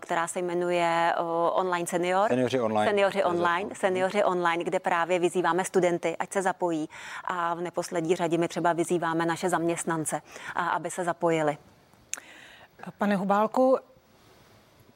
která 0.00 0.26
se 0.26 0.38
jmenuje 0.38 1.14
Online 1.52 1.86
Senior. 1.86 2.28
Seniori 2.28 2.60
online. 2.60 2.90
Seniori 2.90 3.24
online, 3.24 3.74
seniori 3.74 4.24
online, 4.24 4.64
kde 4.64 4.80
právě 4.80 5.18
vyzýváme 5.18 5.64
studenty, 5.64 6.16
ať 6.16 6.32
se 6.32 6.42
zapojí. 6.42 6.88
A 7.24 7.54
v 7.54 7.60
neposlední 7.60 8.16
řadě 8.16 8.38
my 8.38 8.48
třeba 8.48 8.72
vyzýváme 8.72 9.26
naše 9.26 9.48
zaměstnance, 9.48 10.22
aby 10.54 10.90
se 10.90 11.04
zapojili. 11.04 11.56
Pane 12.98 13.16
Hubálku, 13.16 13.78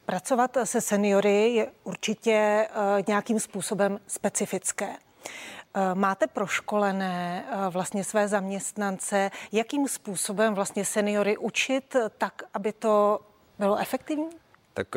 pracovat 0.05 0.57
se 0.63 0.81
seniory 0.81 1.53
je 1.53 1.67
určitě 1.83 2.31
eh, 2.31 3.03
nějakým 3.07 3.39
způsobem 3.39 3.99
specifické. 4.07 4.89
Eh, 4.89 5.95
máte 5.95 6.27
proškolené 6.27 7.45
eh, 7.47 7.69
vlastně 7.69 8.03
své 8.03 8.27
zaměstnance, 8.27 9.31
jakým 9.51 9.87
způsobem 9.87 10.53
vlastně 10.53 10.85
seniory 10.85 11.37
učit 11.37 11.95
tak, 12.17 12.43
aby 12.53 12.73
to 12.73 13.19
bylo 13.59 13.77
efektivní? 13.77 14.29
Tak 14.73 14.87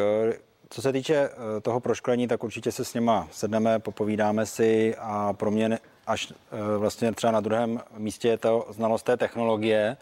co 0.69 0.83
se 0.83 0.93
týče 0.93 1.31
toho 1.63 1.81
proškolení, 1.81 2.29
tak 2.29 2.45
určitě 2.45 2.73
se 2.73 2.85
s 2.85 2.95
něma 2.95 3.29
sedneme, 3.31 3.79
popovídáme 3.79 4.47
si 4.47 4.97
a 4.99 5.33
pro 5.33 5.51
mě 5.51 5.79
až 6.07 6.33
vlastně 6.79 7.13
třeba 7.13 7.31
na 7.31 7.41
druhém 7.41 7.81
místě 7.97 8.29
je 8.29 8.39
to 8.39 8.67
znalost 8.71 9.03
té 9.03 9.17
technologie. 9.17 9.97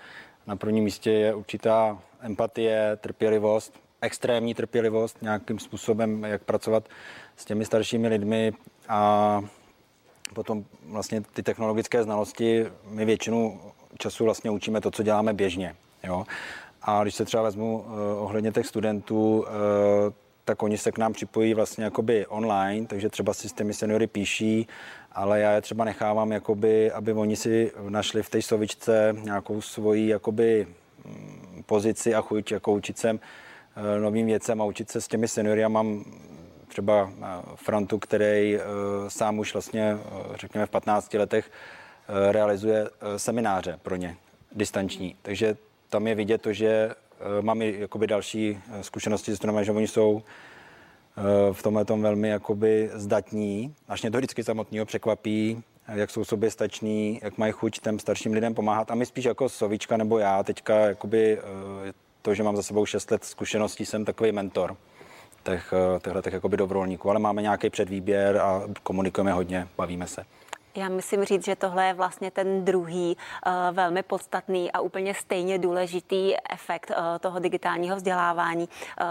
Na 0.50 0.56
prvním 0.56 0.84
místě 0.84 1.10
je 1.10 1.34
určitá 1.34 1.98
empatie, 2.20 2.96
trpělivost, 3.00 3.80
extrémní 4.00 4.54
trpělivost, 4.54 5.22
nějakým 5.22 5.58
způsobem, 5.58 6.24
jak 6.24 6.42
pracovat 6.42 6.88
s 7.36 7.44
těmi 7.44 7.64
staršími 7.64 8.08
lidmi 8.08 8.52
a 8.88 9.42
potom 10.34 10.64
vlastně 10.86 11.20
ty 11.20 11.42
technologické 11.42 12.02
znalosti, 12.02 12.66
my 12.88 13.04
většinu 13.04 13.60
času 13.98 14.24
vlastně 14.24 14.50
učíme 14.50 14.80
to, 14.80 14.90
co 14.90 15.02
děláme 15.02 15.32
běžně. 15.32 15.74
Jo? 16.04 16.24
A 16.82 17.02
když 17.02 17.14
se 17.14 17.24
třeba 17.24 17.42
vezmu 17.42 17.78
uh, 17.78 17.92
ohledně 18.22 18.52
těch 18.52 18.66
studentů, 18.66 19.38
uh, 19.38 19.46
tak 20.50 20.62
oni 20.62 20.78
se 20.78 20.92
k 20.92 20.98
nám 20.98 21.12
připojí 21.12 21.54
vlastně 21.54 21.84
jakoby 21.84 22.26
online, 22.26 22.86
takže 22.86 23.08
třeba 23.08 23.34
si 23.34 23.48
s 23.48 23.52
těmi 23.52 23.74
seniory 23.74 24.06
píší, 24.06 24.66
ale 25.12 25.40
já 25.40 25.52
je 25.52 25.60
třeba 25.60 25.84
nechávám, 25.84 26.32
jakoby, 26.32 26.90
aby 26.92 27.12
oni 27.12 27.36
si 27.36 27.72
našli 27.88 28.22
v 28.22 28.30
té 28.30 28.42
sovičce 28.42 29.16
nějakou 29.22 29.60
svoji 29.60 30.08
jakoby, 30.08 30.66
pozici 31.66 32.14
a 32.14 32.20
chuť 32.20 32.52
jako 32.52 32.72
učit 32.72 32.98
se 32.98 33.10
eh, 33.10 34.00
novým 34.00 34.26
věcem 34.26 34.62
a 34.62 34.64
učit 34.64 34.90
se 34.90 35.00
s 35.00 35.08
těmi 35.08 35.28
seniory. 35.28 35.60
Já 35.60 35.68
mám 35.68 36.04
třeba 36.68 37.10
eh, 37.10 37.24
Frantu, 37.54 37.98
který 37.98 38.56
eh, 38.56 38.60
sám 39.08 39.38
už 39.38 39.52
vlastně, 39.52 39.98
řekněme, 40.34 40.66
v 40.66 40.70
15 40.70 41.14
letech 41.14 41.50
realizuje 42.30 42.88
semináře 43.16 43.78
pro 43.82 43.96
ně, 43.96 44.16
distanční. 44.52 45.16
Takže 45.22 45.56
tam 45.88 46.06
je 46.06 46.14
vidět 46.14 46.42
to, 46.42 46.52
že 46.52 46.90
mám 47.40 47.62
i 47.62 47.76
jakoby 47.78 48.06
další 48.06 48.58
zkušenosti 48.80 49.36
s 49.36 49.38
tím, 49.38 49.64
že 49.64 49.72
oni 49.72 49.88
jsou 49.88 50.22
v 51.52 51.62
tomhle 51.62 51.84
tom 51.84 52.02
velmi 52.02 52.28
jakoby 52.28 52.90
zdatní. 52.92 53.74
Až 53.88 54.02
mě 54.02 54.10
to 54.10 54.18
vždycky 54.18 54.44
samotného 54.44 54.86
překvapí, 54.86 55.62
jak 55.94 56.10
jsou 56.10 56.24
soběstační, 56.24 57.20
jak 57.22 57.38
mají 57.38 57.52
chuť 57.52 57.78
těm 57.80 57.98
starším 57.98 58.32
lidem 58.32 58.54
pomáhat. 58.54 58.90
A 58.90 58.94
my 58.94 59.06
spíš 59.06 59.24
jako 59.24 59.48
Sovička 59.48 59.96
nebo 59.96 60.18
já 60.18 60.42
teďka 60.42 60.74
jakoby 60.74 61.38
eh, 61.38 61.92
to, 62.22 62.34
že 62.34 62.42
mám 62.42 62.56
za 62.56 62.62
sebou 62.62 62.86
6 62.86 63.10
let 63.10 63.24
zkušeností, 63.24 63.86
jsem 63.86 64.04
takový 64.04 64.32
mentor 64.32 64.76
těch, 65.42 65.74
těchto 66.02 66.22
těch 66.22 66.32
jakoby 66.32 66.56
dobrovolníků, 66.56 67.10
ale 67.10 67.18
máme 67.18 67.42
nějaký 67.42 67.70
předvýběr 67.70 68.36
a 68.36 68.62
komunikujeme 68.82 69.32
hodně, 69.32 69.68
bavíme 69.76 70.06
se. 70.06 70.24
Já 70.74 70.88
musím 70.88 71.24
říct, 71.24 71.44
že 71.44 71.56
tohle 71.56 71.86
je 71.86 71.94
vlastně 71.94 72.30
ten 72.30 72.64
druhý 72.64 73.16
uh, 73.46 73.52
velmi 73.76 74.02
podstatný 74.02 74.72
a 74.72 74.80
úplně 74.80 75.14
stejně 75.14 75.58
důležitý 75.58 76.34
efekt 76.50 76.90
uh, 76.90 76.96
toho 77.20 77.38
digitálního 77.38 77.96
vzdělávání, 77.96 78.68
uh, 79.00 79.06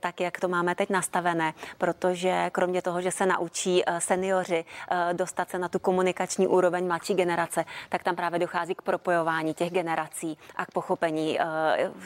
tak 0.00 0.20
jak 0.20 0.40
to 0.40 0.48
máme 0.48 0.74
teď 0.74 0.90
nastavené, 0.90 1.54
protože 1.78 2.50
kromě 2.52 2.82
toho, 2.82 3.00
že 3.00 3.10
se 3.10 3.26
naučí 3.26 3.82
seniori 3.98 4.64
dostat 5.12 5.50
se 5.50 5.58
na 5.58 5.68
tu 5.68 5.78
komunikační 5.78 6.46
úroveň 6.46 6.86
mladší 6.86 7.14
generace, 7.14 7.64
tak 7.88 8.02
tam 8.02 8.16
právě 8.16 8.38
dochází 8.38 8.74
k 8.74 8.82
propojování 8.82 9.54
těch 9.54 9.70
generací 9.72 10.38
a 10.56 10.66
k 10.66 10.70
pochopení 10.70 11.38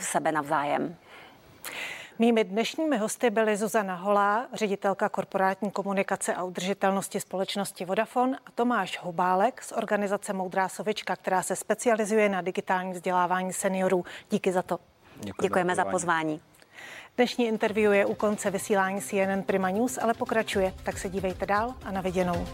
sebe 0.01 0.33
navzájem. 0.33 0.97
Mými 2.19 2.45
dnešními 2.45 2.99
hosty 2.99 3.31
byly 3.31 3.57
Zuzana 3.57 3.95
Holá, 3.95 4.47
ředitelka 4.53 5.09
korporátní 5.09 5.71
komunikace 5.71 6.35
a 6.35 6.45
udržitelnosti 6.45 7.21
společnosti 7.21 7.85
Vodafone 7.85 8.39
a 8.47 8.51
Tomáš 8.51 8.99
Hubálek 9.03 9.63
z 9.63 9.73
organizace 9.73 10.33
Moudrá 10.33 10.69
sovička, 10.69 11.17
která 11.17 11.43
se 11.43 11.57
specializuje 11.57 12.29
na 12.29 12.41
digitální 12.41 12.93
vzdělávání 12.93 13.53
seniorů. 13.53 14.05
Díky 14.31 14.53
za 14.53 14.63
to. 14.63 14.79
Děkuji 15.21 15.43
Děkujeme 15.43 15.75
za 15.75 15.85
pozvání. 15.85 16.41
Dnešní 17.17 17.47
interview 17.47 17.93
je 17.93 18.07
u 18.07 18.15
konce 18.15 18.51
vysílání 18.51 19.01
CNN 19.01 19.43
Prima 19.47 19.71
News, 19.71 19.99
ale 19.99 20.15
pokračuje, 20.15 20.75
tak 20.83 20.99
se 20.99 21.09
dívejte 21.09 21.47
dál 21.47 21.75
a 21.85 21.91
na 21.91 22.01
viděnou. 22.01 22.47